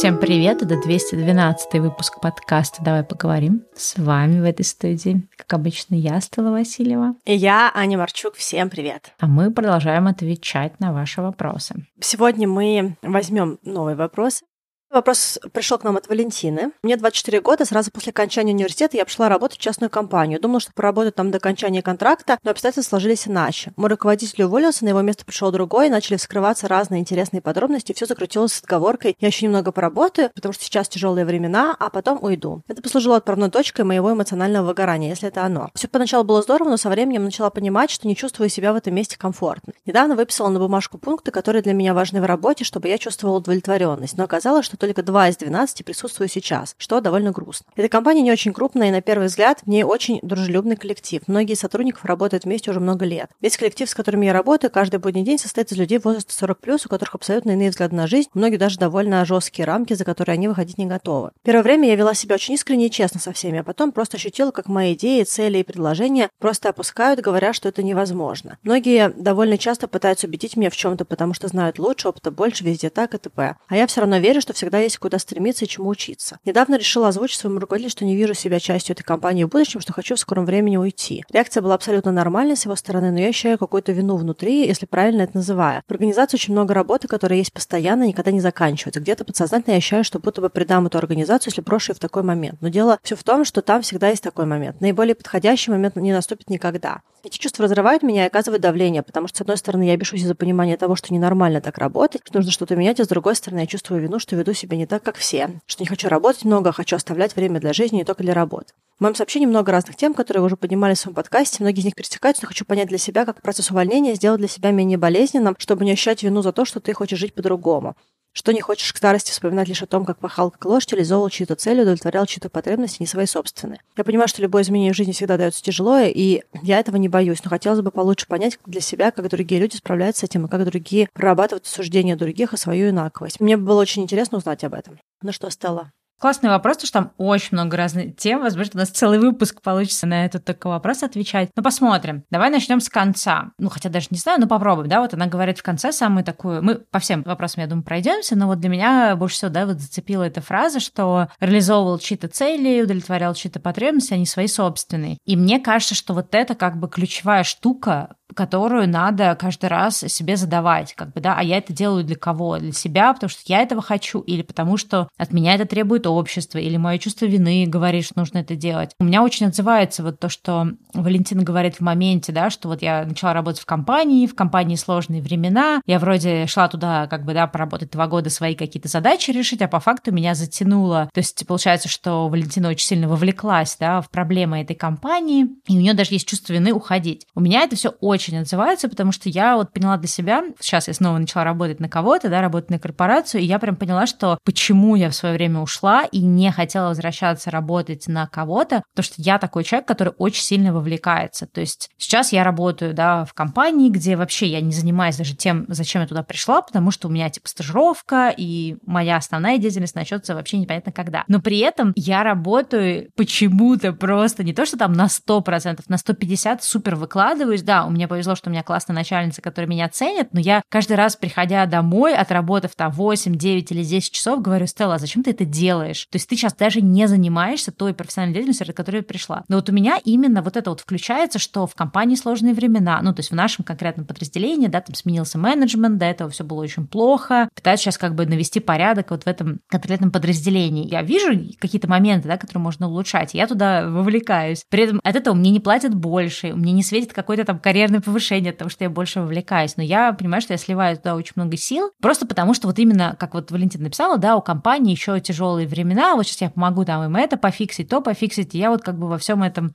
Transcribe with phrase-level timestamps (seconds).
[0.00, 3.66] Всем привет, это 212 выпуск подкаста «Давай поговорим».
[3.76, 7.16] С вами в этой студии, как обычно, я, Стелла Васильева.
[7.26, 8.34] И я, Аня Марчук.
[8.36, 9.12] Всем привет.
[9.18, 11.84] А мы продолжаем отвечать на ваши вопросы.
[12.00, 14.42] Сегодня мы возьмем новый вопрос
[14.90, 16.72] Вопрос пришел к нам от Валентины.
[16.82, 20.40] Мне 24 года, сразу после окончания университета я пошла работать в частную компанию.
[20.40, 23.72] Думала, что поработаю там до окончания контракта, но обстоятельства сложились иначе.
[23.76, 28.54] Мой руководитель уволился, на его место пришел другой, начали вскрываться разные интересные подробности, все закрутилось
[28.54, 32.62] с отговоркой «я еще немного поработаю, потому что сейчас тяжелые времена, а потом уйду».
[32.66, 35.70] Это послужило отправной точкой моего эмоционального выгорания, если это оно.
[35.76, 38.92] Все поначалу было здорово, но со временем начала понимать, что не чувствую себя в этом
[38.92, 39.72] месте комфортно.
[39.86, 44.18] Недавно выписала на бумажку пункты, которые для меня важны в работе, чтобы я чувствовала удовлетворенность,
[44.18, 47.66] но оказалось, что только два из 12 присутствую сейчас, что довольно грустно.
[47.76, 51.22] Эта компания не очень крупная, и на первый взгляд в ней очень дружелюбный коллектив.
[51.26, 53.30] Многие сотрудников работают вместе уже много лет.
[53.40, 56.88] Весь коллектив, с которым я работаю, каждый будний день состоит из людей возраста 40+, у
[56.88, 60.78] которых абсолютно иные взгляды на жизнь, многие даже довольно жесткие рамки, за которые они выходить
[60.78, 61.30] не готовы.
[61.42, 64.50] Первое время я вела себя очень искренне и честно со всеми, а потом просто ощутила,
[64.50, 68.58] как мои идеи, цели и предложения просто опускают, говоря, что это невозможно.
[68.62, 72.88] Многие довольно часто пытаются убедить меня в чем-то, потому что знают лучше, опыта больше, везде
[72.90, 73.56] так и т.п.
[73.68, 76.38] А я все равно верю, что всегда есть куда стремиться и чему учиться.
[76.44, 79.92] Недавно решила озвучить своему руководителю, что не вижу себя частью этой компании в будущем, что
[79.92, 81.24] хочу в скором времени уйти.
[81.32, 85.22] Реакция была абсолютно нормальной с его стороны, но я ощущаю какую-то вину внутри, если правильно
[85.22, 85.82] это называю.
[85.86, 89.00] В организации очень много работы, которая есть постоянно, никогда не заканчивается.
[89.00, 92.60] Где-то подсознательно я ощущаю, что будто бы предам эту организацию, если брошу в такой момент.
[92.60, 94.80] Но дело все в том, что там всегда есть такой момент.
[94.80, 97.02] Наиболее подходящий момент не наступит никогда.
[97.22, 100.34] Эти чувства разрывают меня и оказывают давление, потому что, с одной стороны, я бешусь из-за
[100.34, 103.66] понимания того, что ненормально так работать, что нужно что-то менять, а с другой стороны, я
[103.66, 106.72] чувствую вину, что веду себя не так, как все, что не хочу работать много, а
[106.72, 108.72] хочу оставлять время для жизни не только для работы.
[109.00, 111.62] В моем сообщении много разных тем, которые вы уже поднимали в своем подкасте.
[111.62, 114.72] Многие из них пересекаются, но хочу понять для себя, как процесс увольнения сделать для себя
[114.72, 117.96] менее болезненным, чтобы не ощущать вину за то, что ты хочешь жить по-другому.
[118.32, 121.54] Что не хочешь к старости вспоминать лишь о том, как пахал как лошадь, реализовывал чью-то
[121.54, 123.80] цель, удовлетворял чью-то потребности, не свои собственные.
[123.96, 127.42] Я понимаю, что любое изменение в жизни всегда дается тяжело, и я этого не боюсь,
[127.42, 130.62] но хотелось бы получше понять для себя, как другие люди справляются с этим, и как
[130.66, 133.40] другие прорабатывают суждения других и свою инаковость.
[133.40, 135.00] Мне было очень интересно узнать об этом.
[135.22, 138.42] Ну что, Стелла, Классный вопрос, потому что там очень много разных тем.
[138.42, 141.48] Возможно, у нас целый выпуск получится на этот только вопрос отвечать.
[141.56, 142.24] Но посмотрим.
[142.30, 143.52] Давай начнем с конца.
[143.58, 144.86] Ну, хотя даже не знаю, но попробуем.
[144.90, 146.62] Да, вот она говорит в конце самую такую...
[146.62, 149.80] Мы по всем вопросам, я думаю, пройдемся, но вот для меня больше всего, да, вот
[149.80, 155.16] зацепила эта фраза, что реализовывал чьи-то цели, удовлетворял чьи-то потребности, а не свои собственные.
[155.24, 160.36] И мне кажется, что вот это как бы ключевая штука, которую надо каждый раз себе
[160.36, 162.58] задавать, как бы, да, а я это делаю для кого?
[162.58, 166.58] Для себя, потому что я этого хочу, или потому что от меня это требует общество,
[166.58, 168.92] или мое чувство вины говорит, что нужно это делать.
[168.98, 173.04] У меня очень отзывается вот то, что Валентина говорит в моменте, да, что вот я
[173.04, 177.46] начала работать в компании, в компании сложные времена, я вроде шла туда, как бы, да,
[177.46, 181.10] поработать два года свои какие-то задачи решить, а по факту меня затянуло.
[181.12, 185.80] То есть получается, что Валентина очень сильно вовлеклась, да, в проблемы этой компании, и у
[185.80, 187.26] нее даже есть чувство вины уходить.
[187.34, 190.88] У меня это все очень очень отзывается, потому что я вот поняла для себя, сейчас
[190.88, 194.38] я снова начала работать на кого-то, да, работать на корпорацию, и я прям поняла, что
[194.44, 199.14] почему я в свое время ушла и не хотела возвращаться работать на кого-то, потому что
[199.16, 201.46] я такой человек, который очень сильно вовлекается.
[201.46, 205.64] То есть сейчас я работаю, да, в компании, где вообще я не занимаюсь даже тем,
[205.68, 210.34] зачем я туда пришла, потому что у меня типа стажировка, и моя основная деятельность начнется
[210.34, 211.24] вообще непонятно когда.
[211.26, 216.62] Но при этом я работаю почему-то просто не то, что там на 100%, на 150
[216.62, 220.40] супер выкладываюсь, да, у меня повезло, что у меня классная начальница, которая меня ценит, но
[220.40, 224.98] я каждый раз, приходя домой, отработав там 8, 9 или 10 часов, говорю, Стелла, а
[224.98, 226.08] зачем ты это делаешь?
[226.10, 229.44] То есть ты сейчас даже не занимаешься той профессиональной деятельностью, ради которой пришла.
[229.48, 233.14] Но вот у меня именно вот это вот включается, что в компании сложные времена, ну,
[233.14, 236.88] то есть в нашем конкретном подразделении, да, там сменился менеджмент, до этого все было очень
[236.88, 240.88] плохо, пытаются сейчас как бы навести порядок вот в этом конкретном подразделении.
[240.88, 244.64] Я вижу какие-то моменты, да, которые можно улучшать, я туда вовлекаюсь.
[244.68, 248.04] При этом от этого мне не платят больше, мне не светит какой-то там карьерный на
[248.04, 249.76] повышение, потому что я больше вовлекаюсь.
[249.76, 253.16] Но я понимаю, что я сливаю туда очень много сил, просто потому что вот именно,
[253.18, 257.04] как вот Валентина написала, да, у компании еще тяжелые времена, вот сейчас я помогу там
[257.04, 259.72] им это пофиксить, то пофиксить, и я вот как бы во всем этом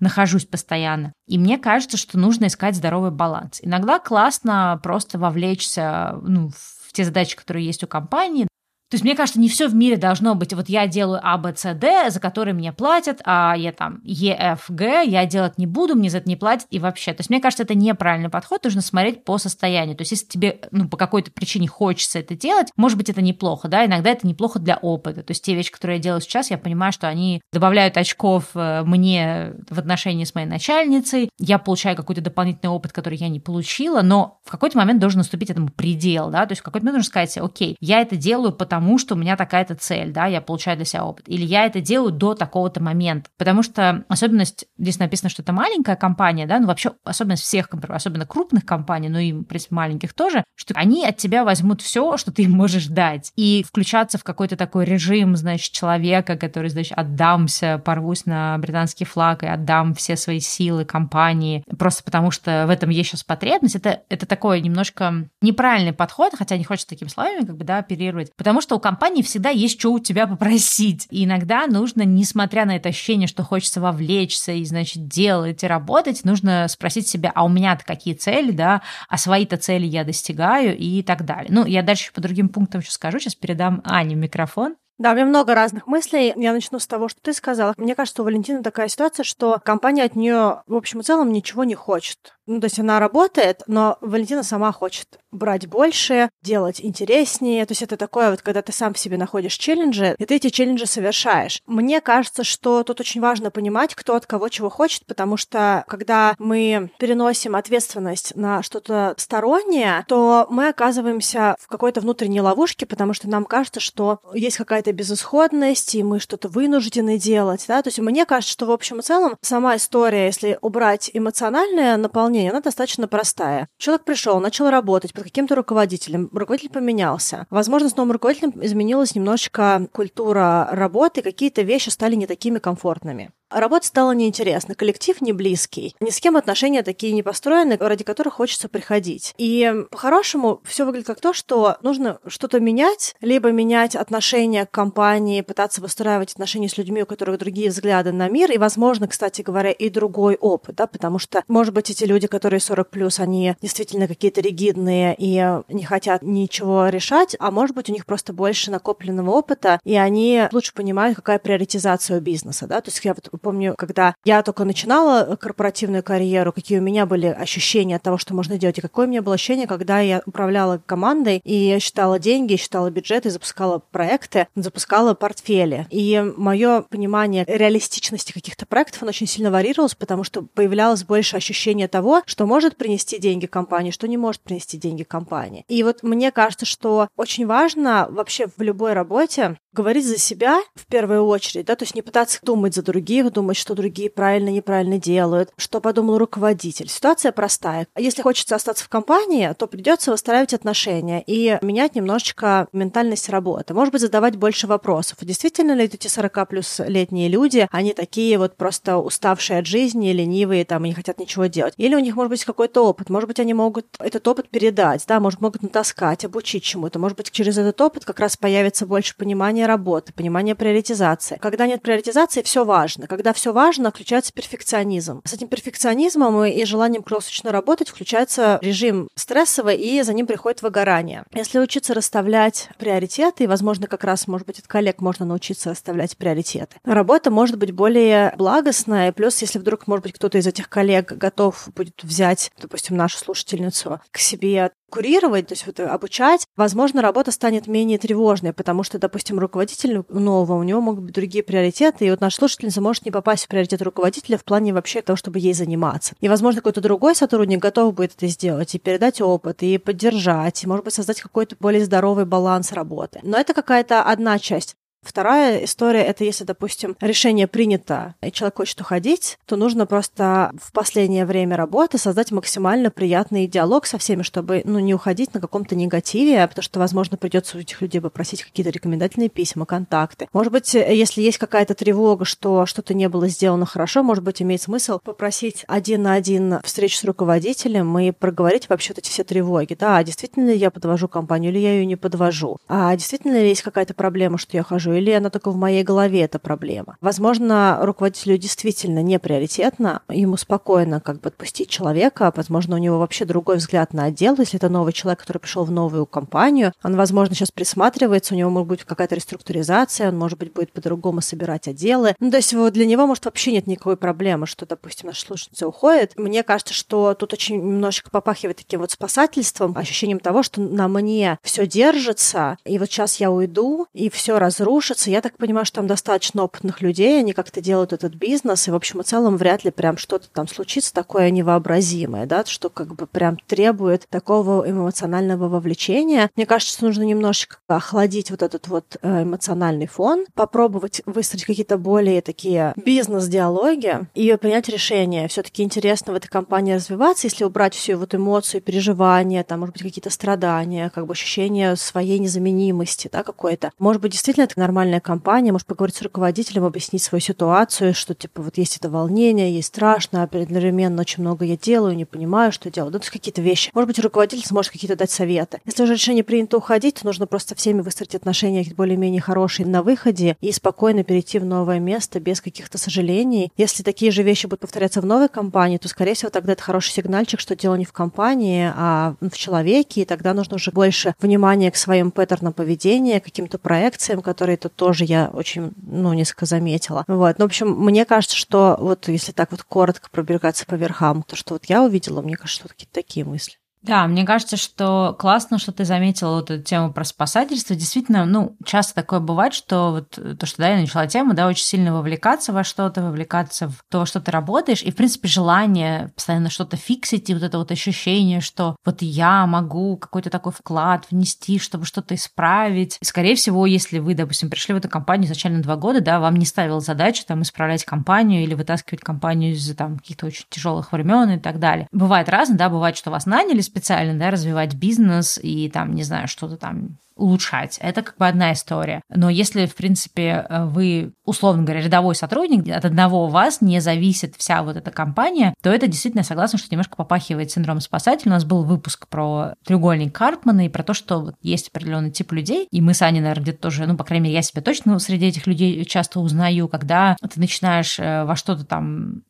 [0.00, 1.12] нахожусь постоянно.
[1.26, 3.58] И мне кажется, что нужно искать здоровый баланс.
[3.62, 8.46] Иногда классно просто вовлечься ну, в те задачи, которые есть у компании,
[8.90, 11.52] то есть, мне кажется, не все в мире должно быть, вот я делаю А, Б,
[11.54, 15.66] С, Д, за которые мне платят, а я там Е, Ф, Г, я делать не
[15.66, 17.12] буду, мне за это не платят и вообще.
[17.12, 19.94] То есть, мне кажется, это неправильный подход, нужно смотреть по состоянию.
[19.94, 23.68] То есть, если тебе, ну, по какой-то причине хочется это делать, может быть, это неплохо,
[23.68, 25.22] да, иногда это неплохо для опыта.
[25.22, 28.82] То есть, те вещи, которые я делаю сейчас, я понимаю, что они добавляют очков э,
[28.84, 34.00] мне в отношении с моей начальницей, я получаю какой-то дополнительный опыт, который я не получила,
[34.00, 37.10] но в какой-то момент должен наступить этому предел, да, то есть, в какой-то момент нужно
[37.10, 40.76] сказать, окей, я это делаю потому потому, что у меня такая-то цель, да, я получаю
[40.76, 41.28] для себя опыт.
[41.28, 43.28] Или я это делаю до такого-то момента.
[43.36, 48.24] Потому что особенность, здесь написано, что это маленькая компания, да, ну вообще особенность всех, особенно
[48.24, 52.30] крупных компаний, ну и, в принципе, маленьких тоже, что они от тебя возьмут все, что
[52.30, 53.32] ты им можешь дать.
[53.34, 59.42] И включаться в какой-то такой режим, значит, человека, который, значит, отдамся, порвусь на британский флаг
[59.42, 64.02] и отдам все свои силы компании, просто потому что в этом есть сейчас потребность, это,
[64.08, 68.60] это такой немножко неправильный подход, хотя не хочется такими словами как бы, да, оперировать, потому
[68.60, 71.06] что у компании всегда есть что у тебя попросить.
[71.10, 76.24] И иногда нужно, несмотря на это ощущение, что хочется вовлечься и, значит, делать и работать,
[76.24, 81.02] нужно спросить себя, а у меня-то какие цели, да, а свои-то цели я достигаю и
[81.02, 81.48] так далее.
[81.50, 84.76] Ну, я дальше по другим пунктам еще скажу, сейчас передам Ане микрофон.
[84.98, 86.32] Да, у меня много разных мыслей.
[86.34, 87.72] Я начну с того, что ты сказала.
[87.76, 91.62] Мне кажется, у Валентины такая ситуация, что компания от нее в общем и целом ничего
[91.62, 92.37] не хочет.
[92.48, 97.66] Ну, то есть она работает, но Валентина сама хочет брать больше, делать интереснее.
[97.66, 100.48] То есть это такое вот, когда ты сам в себе находишь челленджи, и ты эти
[100.48, 101.60] челленджи совершаешь.
[101.66, 106.34] Мне кажется, что тут очень важно понимать, кто от кого чего хочет, потому что когда
[106.38, 113.28] мы переносим ответственность на что-то стороннее, то мы оказываемся в какой-то внутренней ловушке, потому что
[113.28, 117.66] нам кажется, что есть какая-то безысходность, и мы что-то вынуждены делать.
[117.68, 117.82] Да?
[117.82, 122.37] То есть мне кажется, что в общем и целом сама история, если убрать эмоциональное наполнение,
[122.38, 123.68] увольнения, она достаточно простая.
[123.78, 127.46] Человек пришел, начал работать под каким-то руководителем, руководитель поменялся.
[127.50, 133.30] Возможно, с новым руководителем изменилась немножечко культура работы, какие-то вещи стали не такими комфортными.
[133.50, 138.34] Работа стала неинтересна, коллектив не близкий, ни с кем отношения такие не построены, ради которых
[138.34, 139.34] хочется приходить.
[139.38, 145.40] И по-хорошему все выглядит как то, что нужно что-то менять, либо менять отношения к компании,
[145.40, 149.70] пытаться выстраивать отношения с людьми, у которых другие взгляды на мир, и, возможно, кстати говоря,
[149.70, 154.08] и другой опыт, да, потому что, может быть, эти люди, которые 40 плюс, они действительно
[154.08, 159.30] какие-то ригидные и не хотят ничего решать, а может быть, у них просто больше накопленного
[159.30, 163.74] опыта, и они лучше понимают, какая приоритизация у бизнеса, да, то есть я вот помню,
[163.76, 168.58] когда я только начинала корпоративную карьеру, какие у меня были ощущения от того, что можно
[168.58, 172.90] делать, и какое у меня было ощущение, когда я управляла командой и считала деньги, считала
[172.90, 175.86] бюджеты, запускала проекты, запускала портфели.
[175.90, 181.88] И мое понимание реалистичности каких-то проектов, оно очень сильно варьировалось, потому что появлялось больше ощущения
[181.88, 185.64] того, что может принести деньги компании, что не может принести деньги компании.
[185.68, 190.86] И вот мне кажется, что очень важно вообще в любой работе говорить за себя в
[190.86, 194.98] первую очередь, да, то есть не пытаться думать за других, думать, что другие правильно, неправильно
[194.98, 196.88] делают, что подумал руководитель.
[196.88, 197.86] Ситуация простая.
[197.96, 203.74] Если хочется остаться в компании, то придется выстраивать отношения и менять немножечко ментальность работы.
[203.74, 205.18] Может быть, задавать больше вопросов.
[205.20, 210.64] Действительно ли эти 40 плюс летние люди, они такие вот просто уставшие от жизни, ленивые,
[210.64, 211.74] там, и не хотят ничего делать?
[211.76, 215.20] Или у них может быть какой-то опыт, может быть, они могут этот опыт передать, да,
[215.20, 219.66] может, могут натаскать, обучить чему-то, может быть, через этот опыт как раз появится больше понимания
[219.66, 221.38] работы, понимание приоритизации.
[221.40, 223.06] Когда нет приоритизации, все важно.
[223.06, 225.22] Когда все важно, включается перфекционизм.
[225.24, 231.24] С этим перфекционизмом и желанием круглосуточно работать включается режим стрессовый, и за ним приходит выгорание.
[231.32, 236.16] Если учиться расставлять приоритеты, и, возможно, как раз, может быть, от коллег можно научиться расставлять
[236.16, 241.12] приоритеты, работа может быть более благостная, плюс, если вдруг, может быть, кто-то из этих коллег
[241.12, 247.30] готов будет взять, допустим, нашу слушательницу к себе курировать, то есть вот обучать, возможно, работа
[247.30, 252.10] станет менее тревожной, потому что, допустим, руководитель нового, у него могут быть другие приоритеты, и
[252.10, 255.52] вот наша слушательница может не попасть в приоритет руководителя в плане вообще того, чтобы ей
[255.52, 256.14] заниматься.
[256.20, 260.66] И, возможно, какой-то другой сотрудник готов будет это сделать и передать опыт, и поддержать, и,
[260.66, 263.20] может быть, создать какой-то более здоровый баланс работы.
[263.22, 264.77] Но это какая-то одна часть.
[265.02, 270.72] Вторая история— это если, допустим, решение принято, и человек хочет уходить, то нужно просто в
[270.72, 275.74] последнее время работы создать максимально приятный диалог со всеми, чтобы ну, не уходить на каком-то
[275.76, 280.28] негативе, потому что, возможно, придется у этих людей попросить какие-то рекомендательные письма, контакты.
[280.32, 284.62] Может быть, если есть какая-то тревога, что что-то не было сделано хорошо, может быть, имеет
[284.62, 289.74] смысл попросить один на один встречу с руководителем и проговорить вообще вот эти все тревоги.
[289.78, 292.58] Да, а действительно ли я подвожу компанию или я ее не подвожу?
[292.68, 295.82] А действительно ли есть какая-то проблема, что я хожу вижу, или она только в моей
[295.82, 296.96] голове эта проблема.
[297.00, 303.24] Возможно, руководителю действительно не приоритетно, ему спокойно как бы отпустить человека, возможно, у него вообще
[303.24, 307.34] другой взгляд на отдел, если это новый человек, который пришел в новую компанию, он, возможно,
[307.34, 312.14] сейчас присматривается, у него может быть какая-то реструктуризация, он, может быть, будет по-другому собирать отделы.
[312.20, 315.68] Ну, то есть вот для него, может, вообще нет никакой проблемы, что, допустим, наша слушательница
[315.68, 316.12] уходит.
[316.16, 321.38] Мне кажется, что тут очень немножечко попахивает таким вот спасательством, ощущением того, что на мне
[321.42, 325.10] все держится, и вот сейчас я уйду, и все разрушится, рушится.
[325.10, 328.76] Я так понимаю, что там достаточно опытных людей, они как-то делают этот бизнес, и, в
[328.76, 333.08] общем и целом, вряд ли прям что-то там случится такое невообразимое, да, что как бы
[333.08, 336.30] прям требует такого эмоционального вовлечения.
[336.36, 341.76] Мне кажется, что нужно немножечко охладить вот этот вот э, эмоциональный фон, попробовать выстроить какие-то
[341.76, 345.26] более такие бизнес-диалоги и принять решение.
[345.26, 349.72] все таки интересно в этой компании развиваться, если убрать всю вот эмоцию, переживания, там, может
[349.72, 353.72] быть, какие-то страдания, как бы ощущение своей незаменимости, да, какой-то.
[353.80, 358.42] Может быть, действительно это нормальная компания, может поговорить с руководителем, объяснить свою ситуацию, что, типа,
[358.42, 362.92] вот есть это волнение, есть страшно, одновременно очень много я делаю, не понимаю, что делаю.
[362.92, 363.70] Ну, то есть какие-то вещи.
[363.72, 365.60] Может быть, руководитель сможет какие-то дать советы.
[365.64, 370.36] Если уже решение принято уходить, то нужно просто всеми выстроить отношения более-менее хорошие на выходе
[370.42, 373.50] и спокойно перейти в новое место без каких-то сожалений.
[373.56, 376.92] Если такие же вещи будут повторяться в новой компании, то, скорее всего, тогда это хороший
[376.92, 381.70] сигнальчик, что дело не в компании, а в человеке, и тогда нужно уже больше внимания
[381.70, 387.04] к своим паттернам поведения, каким-то проекциям, которые тут тоже я очень, ну, несколько заметила.
[387.06, 387.38] Вот.
[387.38, 391.36] Ну, в общем, мне кажется, что вот если так вот коротко пробегаться по верхам, то,
[391.36, 393.56] что вот я увидела, мне кажется, что какие-то такие мысли.
[393.82, 397.76] Да, мне кажется, что классно, что ты заметила вот эту тему про спасательство.
[397.76, 401.64] Действительно, ну, часто такое бывает, что вот то, что да, я начала тему, да, очень
[401.64, 406.10] сильно вовлекаться во что-то, вовлекаться в то, во что ты работаешь, и, в принципе, желание
[406.16, 411.06] постоянно что-то фиксить, и вот это вот ощущение, что вот я могу какой-то такой вклад
[411.10, 412.98] внести, чтобы что-то исправить.
[413.00, 416.36] И, скорее всего, если вы, допустим, пришли в эту компанию изначально два года, да, вам
[416.36, 421.30] не ставил задачу там исправлять компанию или вытаскивать компанию из там каких-то очень тяжелых времен
[421.30, 421.86] и так далее.
[421.92, 426.28] Бывает разное, да, бывает, что вас наняли специально, да, развивать бизнес и там, не знаю,
[426.28, 427.78] что-то там улучшать.
[427.82, 429.02] Это как бы одна история.
[429.10, 434.62] Но если, в принципе, вы, условно говоря, рядовой сотрудник, от одного вас не зависит вся
[434.62, 438.30] вот эта компания, то это действительно, я согласна, что немножко попахивает синдром спасателя.
[438.30, 442.68] У нас был выпуск про треугольник Карпмана и про то, что есть определенный тип людей,
[442.70, 445.26] и мы с Аней, наверное, где-то тоже, ну, по крайней мере, я себя точно среди
[445.26, 449.22] этих людей часто узнаю, когда ты начинаешь э, во что-то там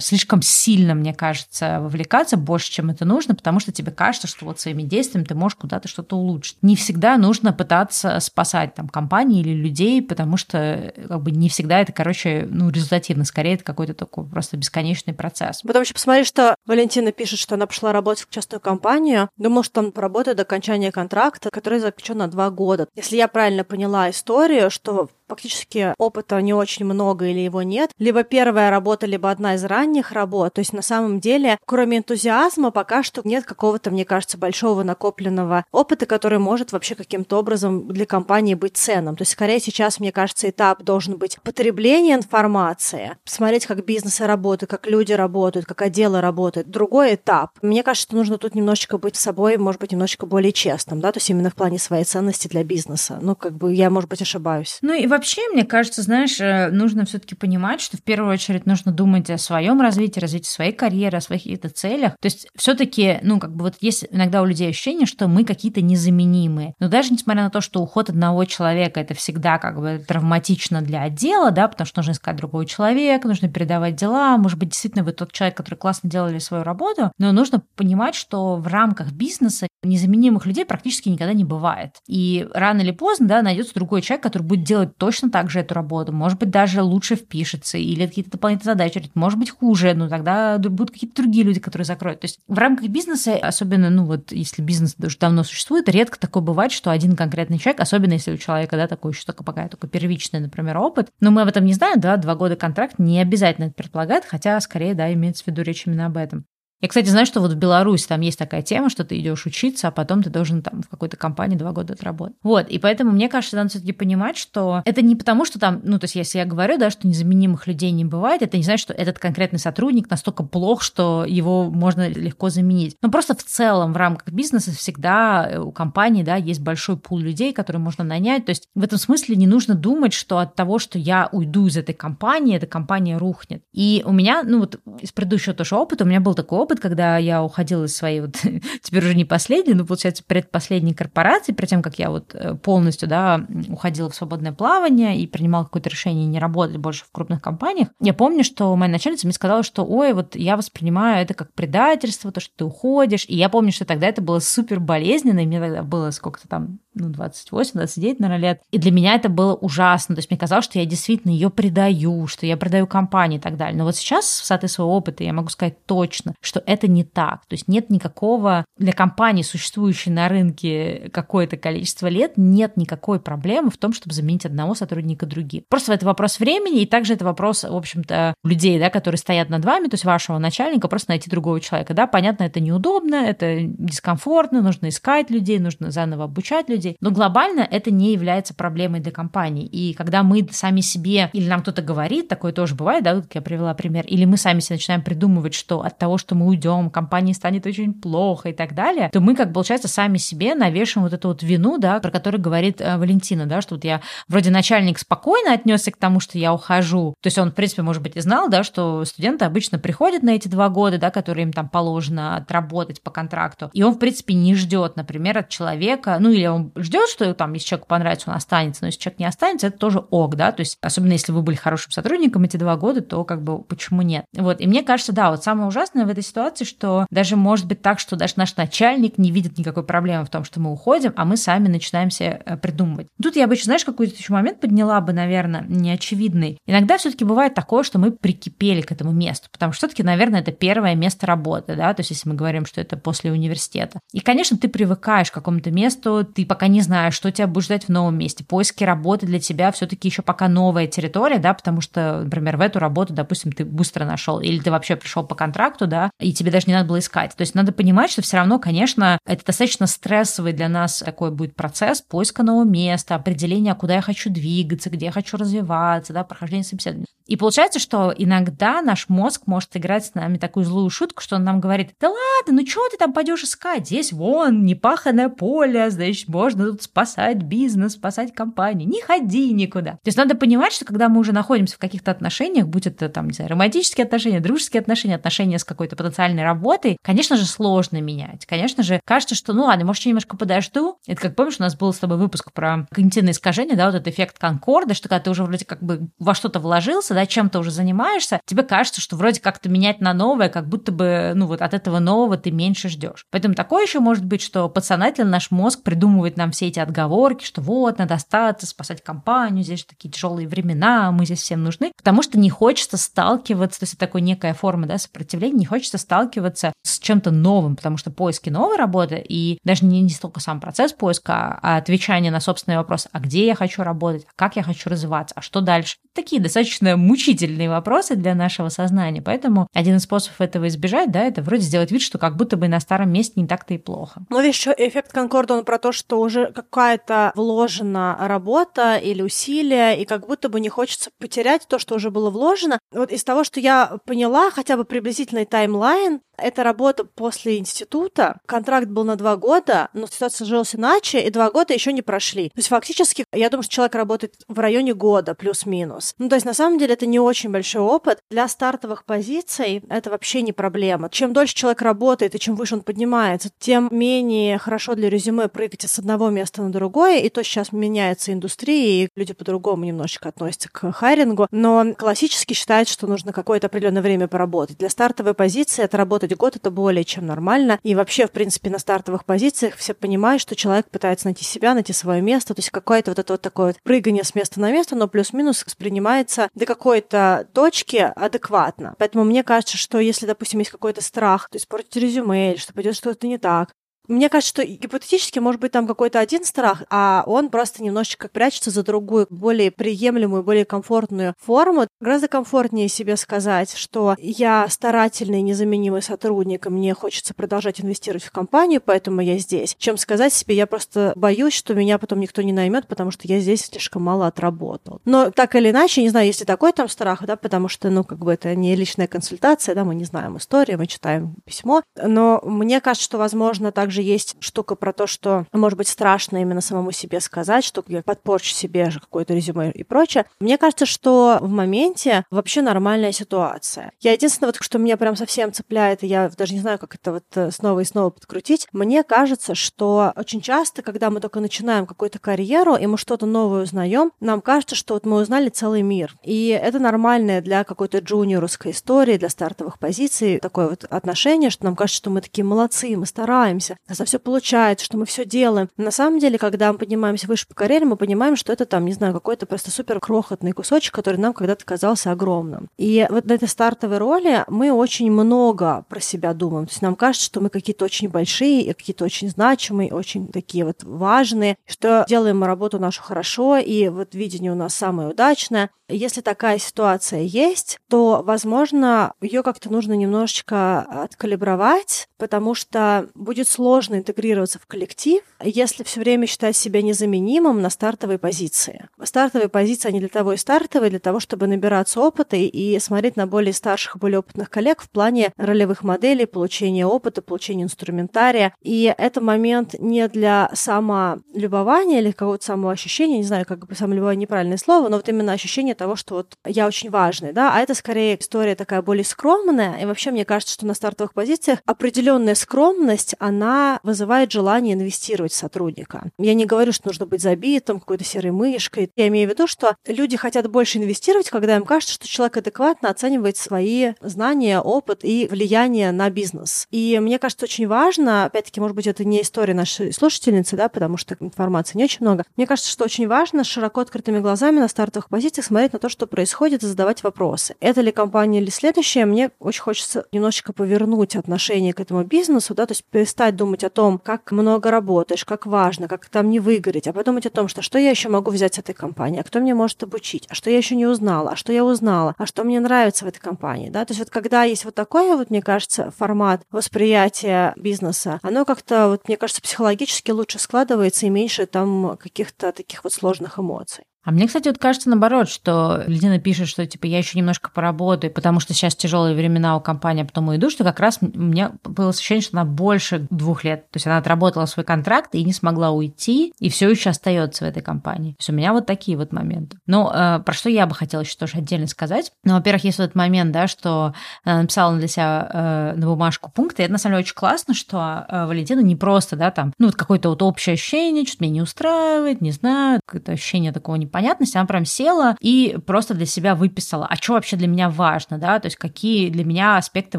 [0.00, 4.60] слишком сильно, мне кажется, вовлекаться больше, чем это нужно, потому что тебе кажется, что вот
[4.60, 6.56] своими действиями ты можешь куда-то что-то улучшить.
[6.62, 11.80] Не всегда нужно пытаться спасать там компании или людей, потому что как бы не всегда
[11.80, 13.24] это, короче, ну, результативно.
[13.24, 15.62] Скорее, это какой-то такой просто бесконечный процесс.
[15.62, 19.28] Потом еще посмотри, что Валентина пишет, что она пошла работать в частную компанию.
[19.36, 22.88] Думала, что там поработает до окончания контракта, который заключен на два года.
[22.94, 27.92] Если я правильно поняла историю, что фактически опыта не очень много или его нет.
[27.98, 30.54] Либо первая работа, либо одна из ранних работ.
[30.54, 35.64] То есть на самом деле, кроме энтузиазма, пока что нет какого-то, мне кажется, большого накопленного
[35.72, 39.16] опыта, который может вообще каким-то образом для компании быть ценным.
[39.16, 44.70] То есть скорее сейчас, мне кажется, этап должен быть потребление информации, смотреть, как бизнесы работают,
[44.70, 46.68] как люди работают, как отделы работают.
[46.68, 47.50] Другой этап.
[47.62, 51.18] Мне кажется, что нужно тут немножечко быть собой, может быть, немножечко более честным, да, то
[51.18, 53.18] есть именно в плане своей ценности для бизнеса.
[53.20, 54.78] Ну, как бы я, может быть, ошибаюсь.
[54.82, 55.19] Ну и вообще,
[55.52, 59.80] мне кажется, знаешь, э, нужно все-таки понимать, что в первую очередь нужно думать о своем
[59.80, 62.12] развитии, развитии своей карьеры, о своих каких-то целях.
[62.20, 65.80] То есть все-таки, ну, как бы вот есть иногда у людей ощущение, что мы какие-то
[65.80, 66.74] незаменимые.
[66.78, 71.02] Но даже несмотря на то, что уход одного человека это всегда как бы травматично для
[71.02, 75.12] отдела, да, потому что нужно искать другого человека, нужно передавать дела, может быть, действительно вы
[75.12, 80.46] тот человек, который классно делали свою работу, но нужно понимать, что в рамках бизнеса незаменимых
[80.46, 81.96] людей практически никогда не бывает.
[82.06, 85.74] И рано или поздно, да, найдется другой человек, который будет делать точно так же эту
[85.74, 90.56] работу, может быть, даже лучше впишется, или какие-то дополнительные задачи, может быть, хуже, но тогда
[90.58, 92.20] будут какие-то другие люди, которые закроют.
[92.20, 96.44] То есть в рамках бизнеса, особенно, ну вот, если бизнес уже давно существует, редко такое
[96.44, 99.88] бывает, что один конкретный человек, особенно если у человека, да, такой еще только пока только
[99.88, 103.64] первичный, например, опыт, но мы об этом не знаем, да, два года контракт не обязательно
[103.64, 106.44] это предполагает, хотя скорее, да, имеется в виду речь именно об этом.
[106.80, 109.88] Я, кстати, знаю, что вот в Беларуси там есть такая тема, что ты идешь учиться,
[109.88, 112.36] а потом ты должен там в какой-то компании два года отработать.
[112.42, 115.98] Вот, и поэтому мне кажется, надо все-таки понимать, что это не потому, что там, ну,
[115.98, 118.94] то есть если я говорю, да, что незаменимых людей не бывает, это не значит, что
[118.94, 122.96] этот конкретный сотрудник настолько плох, что его можно легко заменить.
[123.02, 127.18] Но просто в целом в рамках бизнеса всегда э, у компании, да, есть большой пул
[127.18, 128.46] людей, которые можно нанять.
[128.46, 131.76] То есть в этом смысле не нужно думать, что от того, что я уйду из
[131.76, 133.62] этой компании, эта компания рухнет.
[133.72, 136.80] И у меня, ну вот из предыдущего тоже опыта, у меня был такой опыт, опыт,
[136.80, 138.36] когда я уходила из своей вот,
[138.82, 143.08] теперь уже не последней, но, получается, предпоследней корпорации, перед тем, как я вот э, полностью,
[143.08, 147.88] да, уходила в свободное плавание и принимала какое-то решение не работать больше в крупных компаниях,
[148.00, 152.30] я помню, что моя начальница мне сказала, что, ой, вот я воспринимаю это как предательство,
[152.30, 155.60] то, что ты уходишь, и я помню, что тогда это было супер болезненно, и мне
[155.60, 158.62] тогда было сколько-то там ну, 28, 29, наверное, лет.
[158.70, 160.14] И для меня это было ужасно.
[160.14, 163.56] То есть мне казалось, что я действительно ее предаю, что я предаю компании и так
[163.56, 163.76] далее.
[163.76, 167.04] Но вот сейчас, в саты своего опыта, я могу сказать точно, что что это не
[167.04, 167.46] так.
[167.46, 173.70] То есть нет никакого для компании, существующей на рынке какое-то количество лет, нет никакой проблемы
[173.70, 175.64] в том, чтобы заменить одного сотрудника другим.
[175.68, 179.64] Просто это вопрос времени, и также это вопрос, в общем-то, людей, да, которые стоят над
[179.64, 181.94] вами, то есть вашего начальника, просто найти другого человека.
[181.94, 187.60] Да, понятно, это неудобно, это дискомфортно, нужно искать людей, нужно заново обучать людей, но глобально
[187.60, 189.66] это не является проблемой для компании.
[189.66, 193.42] И когда мы сами себе, или нам кто-то говорит, такое тоже бывает, да, как я
[193.42, 197.32] привела пример, или мы сами себе начинаем придумывать, что от того, что мы уйдем, компании
[197.32, 201.28] станет очень плохо и так далее, то мы, как получается, сами себе навешиваем вот эту
[201.28, 205.52] вот вину, да, про которую говорит э, Валентина, да, что вот я вроде начальник спокойно
[205.52, 207.14] отнесся к тому, что я ухожу.
[207.20, 210.30] То есть он, в принципе, может быть, и знал, да, что студенты обычно приходят на
[210.30, 213.70] эти два года, да, которые им там положено отработать по контракту.
[213.72, 217.52] И он, в принципе, не ждет, например, от человека, ну или он ждет, что там,
[217.54, 220.60] если человеку понравится, он останется, но если человек не останется, это тоже ок, да, то
[220.60, 224.24] есть особенно если вы были хорошим сотрудником эти два года, то как бы почему нет?
[224.36, 227.82] Вот, и мне кажется, да, вот самое ужасное в этой ситуации, что даже может быть
[227.82, 231.24] так, что даже наш начальник не видит никакой проблемы в том, что мы уходим, а
[231.24, 233.08] мы сами начинаем себе э, придумывать.
[233.22, 236.58] Тут я обычно, знаешь, какой-то еще момент подняла бы, наверное, неочевидный.
[236.66, 240.52] Иногда все-таки бывает такое, что мы прикипели к этому месту, потому что все-таки, наверное, это
[240.52, 244.00] первое место работы, да, то есть если мы говорим, что это после университета.
[244.12, 247.84] И, конечно, ты привыкаешь к какому-то месту, ты пока не знаешь, что тебя будет ждать
[247.84, 248.44] в новом месте.
[248.44, 252.78] Поиски работы для тебя все-таки еще пока новая территория, да, потому что, например, в эту
[252.78, 256.66] работу, допустим, ты быстро нашел, или ты вообще пришел по контракту, да, и тебе даже
[256.66, 257.34] не надо было искать.
[257.34, 261.54] То есть надо понимать, что все равно, конечно, это достаточно стрессовый для нас такой будет
[261.54, 266.64] процесс поиска нового места, определения, куда я хочу двигаться, где я хочу развиваться, да, прохождение
[266.64, 267.06] собеседования.
[267.30, 271.44] И получается, что иногда наш мозг может играть с нами такую злую шутку, что он
[271.44, 273.86] нам говорит, да ладно, ну что ты там пойдешь искать?
[273.86, 278.88] Здесь вон непаханное поле, значит, можно тут спасать бизнес, спасать компанию.
[278.88, 279.92] Не ходи никуда.
[279.92, 283.28] То есть надо понимать, что когда мы уже находимся в каких-то отношениях, будь это там,
[283.28, 288.44] не знаю, романтические отношения, дружеские отношения, отношения с какой-то потенциальной работой, конечно же, сложно менять.
[288.44, 290.96] Конечно же, кажется, что, ну ладно, может, я немножко подожду.
[291.06, 294.08] Это как помнишь, у нас был с тобой выпуск про когнитивное искажение, да, вот этот
[294.08, 297.70] эффект Конкорда, что когда ты уже вроде как бы во что-то вложился, да, чем-то уже
[297.70, 301.74] занимаешься, тебе кажется, что вроде как-то менять на новое, как будто бы, ну вот от
[301.74, 303.26] этого нового ты меньше ждешь.
[303.30, 307.60] Поэтому такое еще может быть, что подсознательно наш мозг придумывает нам все эти отговорки, что
[307.60, 312.22] вот, надо остаться, спасать компанию, здесь же такие тяжелые времена, мы здесь всем нужны, потому
[312.22, 316.72] что не хочется сталкиваться, то есть это такая некая форма да, сопротивления, не хочется сталкиваться
[316.82, 320.92] с чем-то новым, потому что поиски новой работы и даже не, не столько сам процесс
[320.92, 324.88] поиска, а отвечание на собственный вопрос, а где я хочу работать, а как я хочу
[324.88, 325.96] развиваться, а что дальше.
[326.14, 331.42] Такие достаточно мучительные вопросы для нашего сознания, поэтому один из способов этого избежать, да, это
[331.42, 334.22] вроде сделать вид, что как будто бы на старом месте не так-то и плохо.
[334.30, 339.94] Но видишь, еще эффект Конкорда, он про то, что уже какая-то вложена работа или усилия,
[339.94, 342.78] и как будто бы не хочется потерять то, что уже было вложено.
[342.92, 348.40] Вот из того, что я поняла, хотя бы приблизительный таймлайн, это работа после института.
[348.46, 352.48] Контракт был на два года, но ситуация сложилась иначе, и два года еще не прошли.
[352.50, 356.14] То есть фактически, я думаю, что человек работает в районе года плюс-минус.
[356.18, 358.20] Ну, то есть на самом деле это не очень большой опыт.
[358.30, 361.10] Для стартовых позиций это вообще не проблема.
[361.10, 365.82] Чем дольше человек работает и чем выше он поднимается, тем менее хорошо для резюме прыгать
[365.82, 367.18] с одного места на другое.
[367.18, 371.46] И то сейчас меняется индустрия, и люди по-другому немножечко относятся к хайрингу.
[371.50, 374.78] Но классически считается, что нужно какое-то определенное время поработать.
[374.78, 377.78] Для стартовой позиции это работать работать год, это более чем нормально.
[377.82, 381.92] И вообще, в принципе, на стартовых позициях все понимают, что человек пытается найти себя, найти
[381.92, 382.54] свое место.
[382.54, 386.48] То есть какое-то вот это вот такое прыгание с места на место, но плюс-минус воспринимается
[386.54, 388.94] до какой-то точки адекватно.
[388.98, 392.72] Поэтому мне кажется, что если, допустим, есть какой-то страх, то есть портить резюме или что
[392.72, 393.70] пойдет что-то не так,
[394.08, 398.70] мне кажется, что гипотетически может быть там какой-то один страх, а он просто немножечко прячется
[398.70, 401.86] за другую, более приемлемую, более комфортную форму.
[402.00, 408.32] Гораздо комфортнее себе сказать, что я старательный, незаменимый сотрудник, и мне хочется продолжать инвестировать в
[408.32, 412.52] компанию, поэтому я здесь, чем сказать себе, я просто боюсь, что меня потом никто не
[412.52, 415.00] наймет, потому что я здесь слишком мало отработал.
[415.04, 418.04] Но так или иначе, не знаю, есть ли такой там страх, да, потому что, ну,
[418.04, 422.40] как бы это не личная консультация, да, мы не знаем историю, мы читаем письмо, но
[422.44, 426.60] мне кажется, что, возможно, также также есть штука про то, что может быть страшно именно
[426.60, 430.24] самому себе сказать, что я подпорчу себе какое-то резюме и прочее.
[430.40, 433.92] Мне кажется, что в моменте вообще нормальная ситуация.
[434.00, 437.12] Я единственное, вот, что меня прям совсем цепляет, и я даже не знаю, как это
[437.12, 441.86] вот э, снова и снова подкрутить, мне кажется, что очень часто, когда мы только начинаем
[441.86, 446.14] какую-то карьеру, и мы что-то новое узнаем, нам кажется, что вот мы узнали целый мир.
[446.22, 451.76] И это нормальное для какой-то джуниорской истории, для стартовых позиций, такое вот отношение, что нам
[451.76, 455.68] кажется, что мы такие молодцы, мы стараемся, нас все получается, что мы все делаем.
[455.76, 458.92] На самом деле, когда мы поднимаемся выше по карьере, мы понимаем, что это там, не
[458.92, 462.68] знаю, какой-то просто супер крохотный кусочек, который нам когда-то казался огромным.
[462.78, 466.66] И вот на этой стартовой роли мы очень много про себя думаем.
[466.66, 470.84] То есть нам кажется, что мы какие-то очень большие, какие-то очень значимые, очень такие вот
[470.84, 475.70] важные, что делаем мы работу нашу хорошо, и вот видение у нас самое удачное.
[475.88, 483.69] Если такая ситуация есть, то, возможно, ее как-то нужно немножечко откалибровать, потому что будет сложно
[483.78, 488.88] интегрироваться в коллектив, если все время считать себя незаменимым на стартовой позиции.
[489.02, 493.26] Стартовые позиции, они для того и стартовые, для того, чтобы набираться опыта и смотреть на
[493.26, 498.54] более старших, более опытных коллег в плане ролевых моделей, получения опыта, получения инструментария.
[498.62, 504.56] И это момент не для самолюбования или какого-то самоощущения, не знаю, как бы самолюбование неправильное
[504.56, 508.18] слово, но вот именно ощущение того, что вот я очень важный, да, а это скорее
[508.18, 513.59] история такая более скромная, и вообще мне кажется, что на стартовых позициях определенная скромность, она
[513.82, 516.10] вызывает желание инвестировать в сотрудника.
[516.18, 518.90] Я не говорю, что нужно быть забитым, какой-то серой мышкой.
[518.96, 522.90] Я имею в виду, что люди хотят больше инвестировать, когда им кажется, что человек адекватно
[522.90, 526.66] оценивает свои знания, опыт и влияние на бизнес.
[526.70, 530.96] И мне кажется, очень важно, опять-таки, может быть, это не история нашей слушательницы, да, потому
[530.96, 532.24] что информации не очень много.
[532.36, 536.06] Мне кажется, что очень важно широко открытыми глазами на стартовых позициях смотреть на то, что
[536.06, 537.56] происходит, и задавать вопросы.
[537.60, 539.04] Это ли компания или следующая?
[539.04, 543.70] Мне очень хочется немножечко повернуть отношение к этому бизнесу, да, то есть перестать думать о
[543.70, 547.62] том, как много работаешь, как важно, как там не выгореть, а подумать о том, что
[547.62, 550.50] что я еще могу взять с этой компании, а кто мне может обучить, а что
[550.50, 553.70] я еще не узнала, а что я узнала, а что мне нравится в этой компании,
[553.70, 558.44] да, то есть вот когда есть вот такой вот, мне кажется, формат восприятия бизнеса, оно
[558.44, 563.84] как-то, вот мне кажется, психологически лучше складывается и меньше там каких-то таких вот сложных эмоций.
[564.04, 568.12] А мне, кстати, вот кажется наоборот, что Ледина пишет, что типа я еще немножко поработаю,
[568.12, 571.52] потому что сейчас тяжелые времена у компании, а потом уйду, что как раз у меня
[571.64, 573.70] было ощущение, что она больше двух лет.
[573.70, 577.48] То есть она отработала свой контракт и не смогла уйти, и все еще остается в
[577.48, 578.12] этой компании.
[578.12, 579.58] То есть у меня вот такие вот моменты.
[579.66, 582.12] Ну, э, про что я бы хотела еще тоже отдельно сказать.
[582.24, 586.30] Ну, во-первых, есть вот этот момент, да, что она написала для себя э, на бумажку
[586.30, 586.62] пункты.
[586.62, 589.66] И это на самом деле очень классно, что э, Валентина не просто, да, там, ну,
[589.66, 593.89] вот какое-то вот общее ощущение, что-то меня не устраивает, не знаю, какое-то ощущение такого не
[593.90, 598.18] непонятности, она прям села и просто для себя выписала, а что вообще для меня важно,
[598.18, 599.98] да, то есть какие для меня аспекты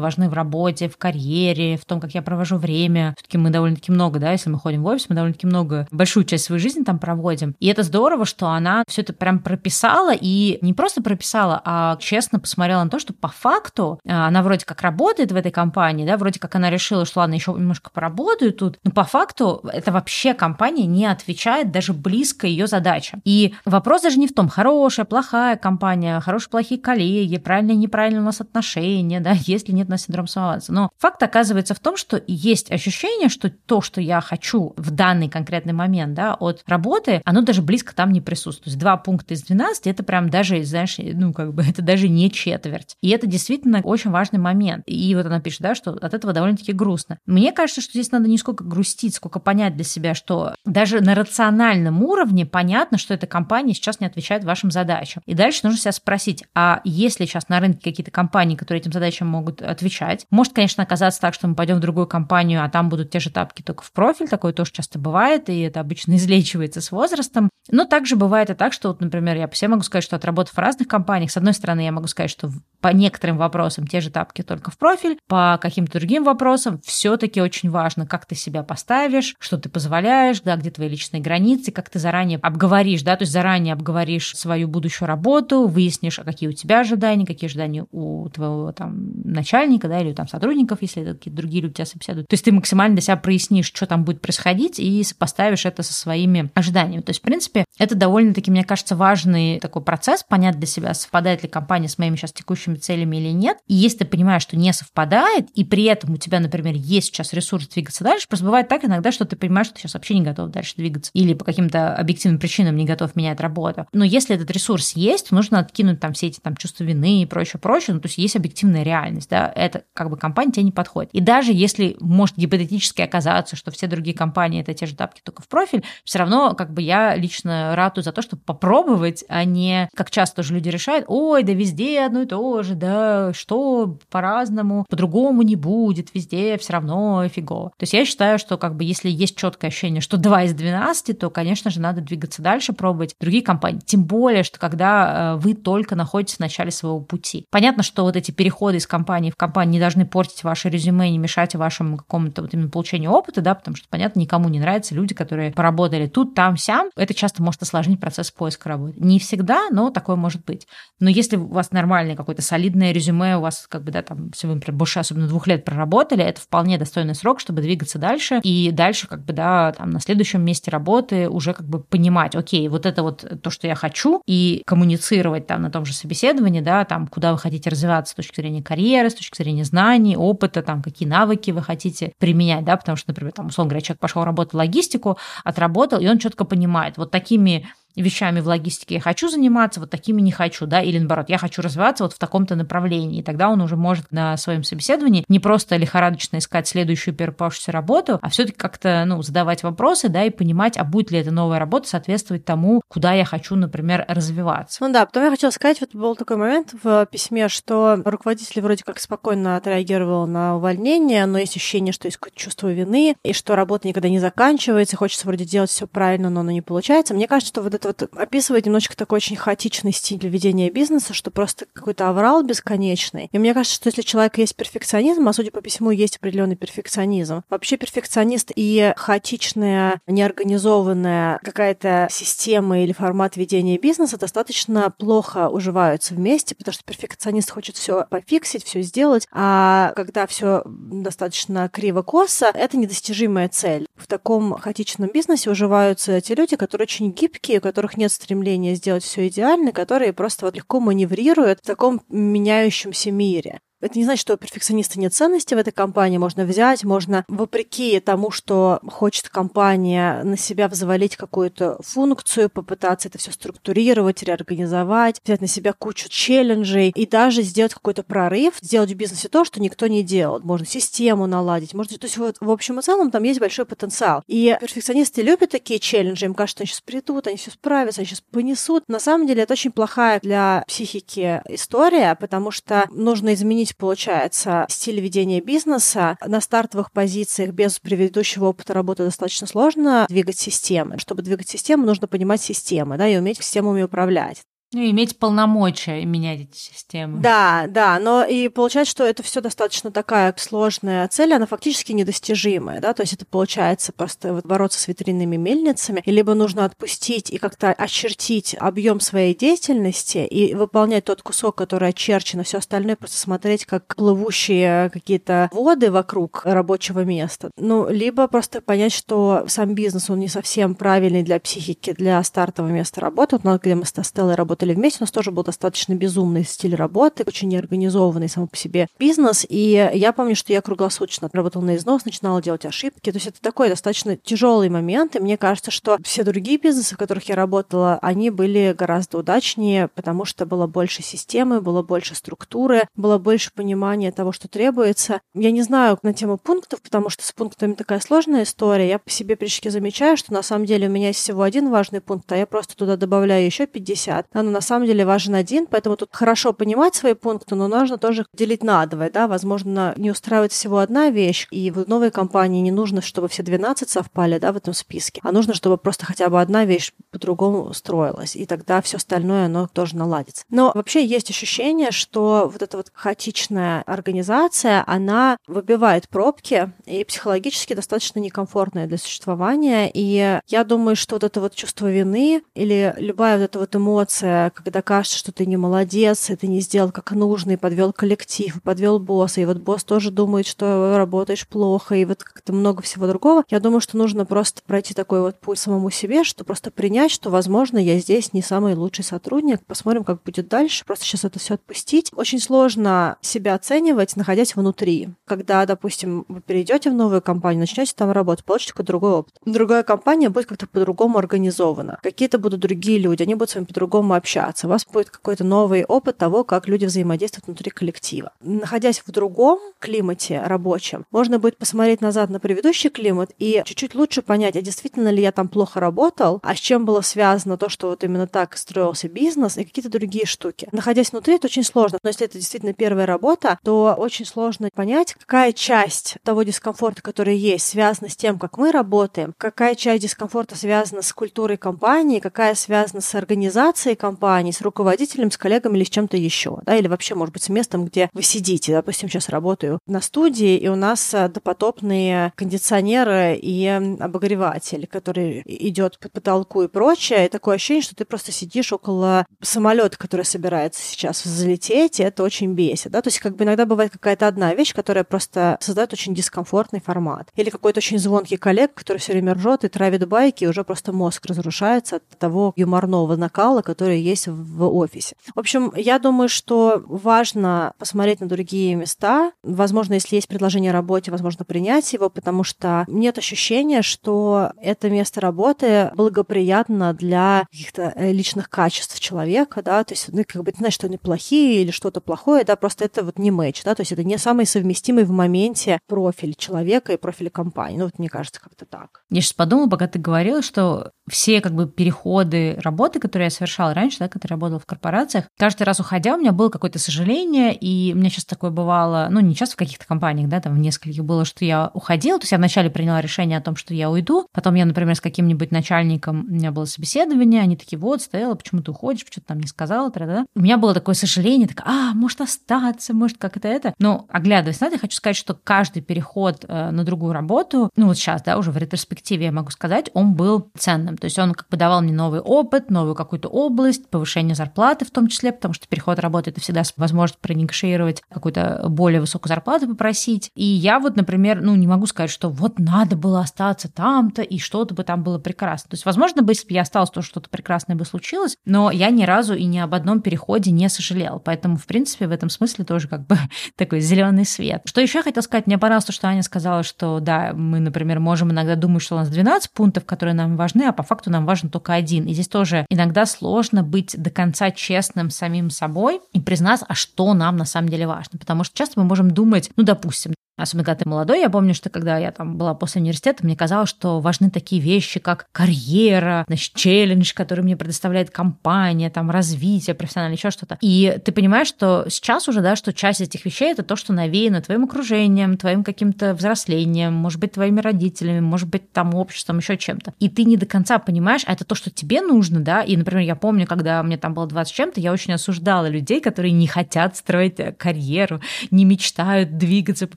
[0.00, 3.14] важны в работе, в карьере, в том, как я провожу время.
[3.16, 6.44] Все-таки мы довольно-таки много, да, если мы ходим в офис, мы довольно-таки много, большую часть
[6.44, 7.54] своей жизни там проводим.
[7.60, 12.38] И это здорово, что она все это прям прописала и не просто прописала, а честно
[12.38, 16.16] посмотрела на то, что по факту а, она вроде как работает в этой компании, да,
[16.16, 20.34] вроде как она решила, что ладно, еще немножко поработаю тут, но по факту это вообще
[20.34, 23.20] компания не отвечает даже близко ее задачам.
[23.24, 28.22] И вопрос Вопрос даже не в том, хорошая, плохая компания, хорошие, плохие коллеги, правильные, неправильные
[28.22, 30.72] у нас отношения, да, если нет на синдром самозванца.
[30.72, 35.28] Но факт оказывается в том, что есть ощущение, что то, что я хочу в данный
[35.28, 38.66] конкретный момент, да, от работы, оно даже близко там не присутствует.
[38.66, 42.08] То есть два пункта из 12, это прям даже, знаешь, ну, как бы, это даже
[42.08, 42.94] не четверть.
[43.00, 44.84] И это действительно очень важный момент.
[44.86, 47.18] И вот она пишет, да, что от этого довольно-таки грустно.
[47.26, 51.16] Мне кажется, что здесь надо не сколько грустить, сколько понять для себя, что даже на
[51.16, 55.22] рациональном уровне понятно, что эта компания компании сейчас не отвечают вашим задачам.
[55.26, 58.92] И дальше нужно себя спросить, а есть ли сейчас на рынке какие-то компании, которые этим
[58.92, 60.26] задачам могут отвечать?
[60.30, 63.30] Может, конечно, оказаться так, что мы пойдем в другую компанию, а там будут те же
[63.30, 67.48] тапки только в профиль, такое тоже часто бывает, и это обычно излечивается с возрастом.
[67.70, 70.54] Но также бывает и так, что, вот, например, я по себе могу сказать, что отработав
[70.54, 74.10] в разных компаниях, с одной стороны, я могу сказать, что по некоторым вопросам те же
[74.10, 79.36] тапки только в профиль, по каким-то другим вопросам все-таки очень важно, как ты себя поставишь,
[79.38, 83.32] что ты позволяешь, да, где твои личные границы, как ты заранее обговоришь, да, то есть
[83.32, 88.28] заранее заранее обговоришь свою будущую работу, выяснишь, а какие у тебя ожидания, какие ожидания у
[88.28, 92.28] твоего там начальника, да, или там сотрудников, если это какие-то другие люди тебя собеседуют.
[92.28, 95.92] То есть ты максимально для себя прояснишь, что там будет происходить, и сопоставишь это со
[95.92, 97.02] своими ожиданиями.
[97.02, 101.42] То есть, в принципе, это довольно-таки, мне кажется, важный такой процесс, понять для себя, совпадает
[101.42, 103.58] ли компания с моими сейчас текущими целями или нет.
[103.68, 107.32] И если ты понимаешь, что не совпадает, и при этом у тебя, например, есть сейчас
[107.32, 110.22] ресурс двигаться дальше, просто бывает так иногда, что ты понимаешь, что ты сейчас вообще не
[110.22, 113.86] готов дальше двигаться, или по каким-то объективным причинам не готов менять работу, работу.
[113.92, 117.26] Но если этот ресурс есть, то нужно откинуть там все эти там чувства вины и
[117.26, 117.94] прочее, прочее.
[117.94, 121.10] Ну, то есть есть объективная реальность, да, это как бы компания тебе не подходит.
[121.12, 125.42] И даже если может гипотетически оказаться, что все другие компании это те же тапки, только
[125.42, 129.88] в профиль, все равно как бы я лично ратую за то, чтобы попробовать, а не,
[129.94, 134.86] как часто тоже люди решают, ой, да везде одно и то же, да, что по-разному,
[134.88, 137.70] по-другому не будет, везде все равно фигово.
[137.70, 141.18] То есть я считаю, что как бы если есть четкое ощущение, что 2 из 12,
[141.18, 143.80] то, конечно же, надо двигаться дальше, пробовать другие компании.
[143.84, 147.46] Тем более, что когда э, вы только находитесь в начале своего пути.
[147.50, 151.18] Понятно, что вот эти переходы из компании в компанию не должны портить ваше резюме, не
[151.18, 155.14] мешать вашему какому-то вот именно получению опыта, да, потому что, понятно, никому не нравятся люди,
[155.14, 156.90] которые поработали тут, там, сям.
[156.96, 158.94] Это часто может осложнить процесс поиска работы.
[158.96, 160.66] Не всегда, но такое может быть.
[161.00, 164.46] Но если у вас нормальное какое-то солидное резюме, у вас как бы, да, там, если
[164.46, 168.40] вы, например, больше особенно двух лет проработали, это вполне достойный срок, чтобы двигаться дальше.
[168.42, 172.68] И дальше, как бы, да, там, на следующем месте работы уже как бы понимать, окей,
[172.68, 176.84] вот это вот то, что я хочу, и коммуницировать там на том же собеседовании, да,
[176.84, 180.82] там, куда вы хотите развиваться с точки зрения карьеры, с точки зрения знаний, опыта, там,
[180.82, 184.54] какие навыки вы хотите применять, да, потому что, например, там, условно говоря, человек пошел работать
[184.54, 189.80] в логистику, отработал, и он четко понимает, вот такими вещами в логистике я хочу заниматься,
[189.80, 193.20] вот такими не хочу, да, или наоборот, я хочу развиваться вот в таком-то направлении.
[193.20, 198.18] И тогда он уже может на своем собеседовании не просто лихорадочно искать следующую первопавшуюся работу,
[198.22, 201.88] а все-таки как-то, ну, задавать вопросы, да, и понимать, а будет ли эта новая работа
[201.88, 204.84] соответствовать тому, куда я хочу, например, развиваться.
[204.84, 208.84] Ну да, потом я хотела сказать, вот был такой момент в письме, что руководитель вроде
[208.84, 213.88] как спокойно отреагировал на увольнение, но есть ощущение, что есть чувство вины, и что работа
[213.88, 217.14] никогда не заканчивается, хочется вроде делать все правильно, но оно не получается.
[217.14, 221.30] Мне кажется, что вот это вот описывает немножечко такой очень хаотичный стиль ведения бизнеса, что
[221.30, 223.28] просто какой-то аврал бесконечный.
[223.32, 226.56] И мне кажется, что если у человека есть перфекционизм, а судя по письму, есть определенный
[226.56, 236.14] перфекционизм, вообще перфекционист и хаотичная, неорганизованная какая-то система или формат ведения бизнеса достаточно плохо уживаются
[236.14, 242.76] вместе, потому что перфекционист хочет все пофиксить, все сделать, а когда все достаточно криво-косо, это
[242.76, 243.86] недостижимая цель.
[243.96, 249.28] В таком хаотичном бизнесе уживаются те люди, которые очень гибкие, которых нет стремления сделать все
[249.28, 253.60] идеально, которые просто вот легко маневрируют в таком меняющемся мире.
[253.82, 256.16] Это не значит, что у перфекциониста нет ценности в этой компании.
[256.16, 263.18] Можно взять, можно, вопреки тому, что хочет компания, на себя взвалить какую-то функцию, попытаться это
[263.18, 268.94] все структурировать, реорганизовать, взять на себя кучу челленджей и даже сделать какой-то прорыв, сделать в
[268.94, 270.40] бизнесе то, что никто не делал.
[270.40, 271.98] Можно систему наладить, можно...
[271.98, 274.22] То есть вот в общем и целом там есть большой потенциал.
[274.28, 278.06] И перфекционисты любят такие челленджи, им кажется, что они сейчас придут, они все справятся, они
[278.06, 278.84] сейчас понесут.
[278.86, 284.66] На самом деле это очень плохая для психики история, потому что нужно изменить изменить, получается,
[284.68, 286.16] стиль ведения бизнеса.
[286.24, 290.98] На стартовых позициях без предыдущего опыта работы достаточно сложно двигать системы.
[290.98, 294.42] Чтобы двигать систему, нужно понимать системы, да, и уметь системами управлять.
[294.74, 297.20] Ну, иметь полномочия менять эти системы.
[297.20, 302.80] Да, да, но и получается, что это все достаточно такая сложная цель, она фактически недостижимая,
[302.80, 307.30] да, то есть это получается просто вот бороться с ветряными мельницами, и либо нужно отпустить
[307.30, 312.96] и как-то очертить объем своей деятельности и выполнять тот кусок, который очерчен, а все остальное
[312.96, 317.50] просто смотреть как плывущие какие-то воды вокруг рабочего места.
[317.58, 322.70] Ну, либо просто понять, что сам бизнес, он не совсем правильный для психики, для стартового
[322.72, 323.38] места работы.
[323.42, 326.74] Вот, где мы с Стеллой работали работали вместе, у нас тоже был достаточно безумный стиль
[326.74, 329.44] работы, очень неорганизованный сам по себе бизнес.
[329.48, 333.10] И я помню, что я круглосуточно работала на износ, начинала делать ошибки.
[333.10, 335.16] То есть это такой достаточно тяжелый момент.
[335.16, 339.88] И мне кажется, что все другие бизнесы, в которых я работала, они были гораздо удачнее,
[339.88, 345.20] потому что было больше системы, было больше структуры, было больше понимания того, что требуется.
[345.34, 348.88] Я не знаю на тему пунктов, потому что с пунктами такая сложная история.
[348.88, 352.00] Я по себе прички замечаю, что на самом деле у меня есть всего один важный
[352.00, 354.26] пункт, а я просто туда добавляю еще 50.
[354.32, 358.26] Но на самом деле важен один, поэтому тут хорошо понимать свои пункты, но нужно тоже
[358.34, 362.70] делить на два, да, возможно, не устраивает всего одна вещь, и в новой компании не
[362.70, 366.40] нужно, чтобы все 12 совпали, да, в этом списке, а нужно, чтобы просто хотя бы
[366.40, 370.44] одна вещь по-другому строилась, и тогда все остальное, оно тоже наладится.
[370.50, 377.74] Но вообще есть ощущение, что вот эта вот хаотичная организация, она выбивает пробки и психологически
[377.74, 383.38] достаточно некомфортная для существования, и я думаю, что вот это вот чувство вины или любая
[383.38, 387.12] вот эта вот эмоция когда кажется, что ты не молодец, и ты не сделал как
[387.12, 392.04] нужно, и подвел коллектив, подвел босса, и вот босс тоже думает, что работаешь плохо, и
[392.04, 393.44] вот как-то много всего другого.
[393.48, 397.30] Я думаю, что нужно просто пройти такой вот путь самому себе, что просто принять, что,
[397.30, 401.54] возможно, я здесь не самый лучший сотрудник, посмотрим, как будет дальше, просто сейчас это все
[401.54, 402.10] отпустить.
[402.14, 405.10] Очень сложно себя оценивать, находясь внутри.
[405.24, 409.34] Когда, допустим, вы перейдете в новую компанию, начнете там работать, получите какой-то другой опыт.
[409.44, 411.98] Другая компания будет как-то по-другому организована.
[412.02, 415.44] Какие-то будут другие люди, они будут с вами по-другому общаться, общаться, у вас будет какой-то
[415.44, 418.32] новый опыт того, как люди взаимодействуют внутри коллектива.
[418.40, 424.22] Находясь в другом климате рабочем, можно будет посмотреть назад на предыдущий климат и чуть-чуть лучше
[424.22, 427.88] понять, а действительно ли я там плохо работал, а с чем было связано то, что
[427.88, 430.68] вот именно так строился бизнес и какие-то другие штуки.
[430.72, 431.98] Находясь внутри, это очень сложно.
[432.02, 437.36] Но если это действительно первая работа, то очень сложно понять, какая часть того дискомфорта, который
[437.36, 442.54] есть, связана с тем, как мы работаем, какая часть дискомфорта связана с культурой компании, какая
[442.54, 447.14] связана с организацией компании, с руководителем, с коллегами или с чем-то еще, да, или вообще,
[447.14, 448.72] может быть, с местом, где вы сидите.
[448.72, 455.98] Допустим, сейчас работаю на студии, и у нас э, допотопные кондиционеры и обогреватель, который идет
[455.98, 457.26] по потолку и прочее.
[457.26, 462.22] И такое ощущение, что ты просто сидишь около самолета, который собирается сейчас взлететь, и это
[462.22, 463.02] очень бесит, да.
[463.02, 467.28] То есть как бы иногда бывает какая-то одна вещь, которая просто создает очень дискомфортный формат.
[467.36, 470.92] Или какой-то очень звонкий коллег, который все время ржет и травит байки, и уже просто
[470.92, 475.16] мозг разрушается от того юморного накала, который есть в офисе.
[475.34, 479.32] В общем, я думаю, что важно посмотреть на другие места.
[479.42, 484.90] Возможно, если есть предложение о работе, возможно, принять его, потому что нет ощущения, что это
[484.90, 490.52] место работы благоприятно для каких-то э, личных качеств человека, да, то есть, ну, как бы,
[490.52, 493.74] ты знаешь, что они плохие или что-то плохое, да, просто это вот не мэч, да,
[493.74, 497.78] то есть это не самый совместимый в моменте профиль человека и профиль компании.
[497.78, 499.02] Ну, вот мне кажется, как-то так.
[499.10, 503.74] Я сейчас подумала, пока ты говорила, что все как бы переходы работы, которые я совершала
[503.74, 507.92] раньше, когда я работала в корпорациях, каждый раз уходя, у меня было какое-то сожаление, и
[507.94, 511.04] у меня сейчас такое бывало, ну, не часто в каких-то компаниях, да, там в нескольких
[511.04, 514.26] было, что я уходила, то есть я вначале приняла решение о том, что я уйду,
[514.32, 518.62] потом я, например, с каким-нибудь начальником, у меня было собеседование, они такие, вот, стояла, почему
[518.62, 521.94] ты уходишь, почему ты там не сказала, да, У меня было такое сожаление, так, а,
[521.94, 523.48] может остаться, может как это?
[523.48, 523.74] Это.
[523.78, 527.86] Но, оглядываясь на это, я хочу сказать, что каждый переход э, на другую работу, ну,
[527.86, 530.96] вот сейчас, да, уже в ретроспективе я могу сказать, он был ценным.
[530.96, 534.90] То есть он как бы давал мне новый опыт, новую какую-то область, повышение зарплаты в
[534.90, 540.30] том числе, потому что переход работы это всегда возможность пронегошировать какую-то более высокую зарплату попросить.
[540.34, 544.38] И я вот, например, ну, не могу сказать, что вот надо было остаться там-то, и
[544.38, 545.70] что-то бы там было прекрасно.
[545.70, 548.90] То есть, возможно, бы, если бы я осталась, то что-то прекрасное бы случилось, но я
[548.90, 551.18] ни разу и ни об одном переходе не сожалела.
[551.18, 553.16] Поэтому, в принципе, в этом смысле тоже как бы
[553.56, 554.62] такой зеленый свет.
[554.64, 555.46] Что еще я хотела сказать?
[555.46, 558.98] Мне понравилось то, что Аня сказала, что да, мы, например, можем иногда думать, что у
[558.98, 562.06] нас 12 пунктов, которые нам важны, а по факту нам важен только один.
[562.06, 567.12] И здесь тоже иногда сложно быть до конца честным самим собой и признаться, а что
[567.14, 568.18] нам на самом деле важно.
[568.18, 571.68] Потому что часто мы можем думать, ну, допустим, Особенно, когда ты молодой, я помню, что
[571.68, 576.54] когда я там была после университета, мне казалось, что важны такие вещи, как карьера, значит,
[576.54, 580.56] челлендж, который мне предоставляет компания, там, развитие профессиональное, еще что-то.
[580.62, 584.40] И ты понимаешь, что сейчас уже, да, что часть этих вещей— это то, что навеяно
[584.40, 589.92] твоим окружением, твоим каким-то взрослением, может быть, твоими родителями, может быть, там, обществом, еще чем-то.
[589.98, 592.62] И ты не до конца понимаешь, а это то, что тебе нужно, да.
[592.62, 596.32] И, например, я помню, когда мне там было 20 чем-то, я очень осуждала людей, которые
[596.32, 599.96] не хотят строить карьеру, не мечтают двигаться по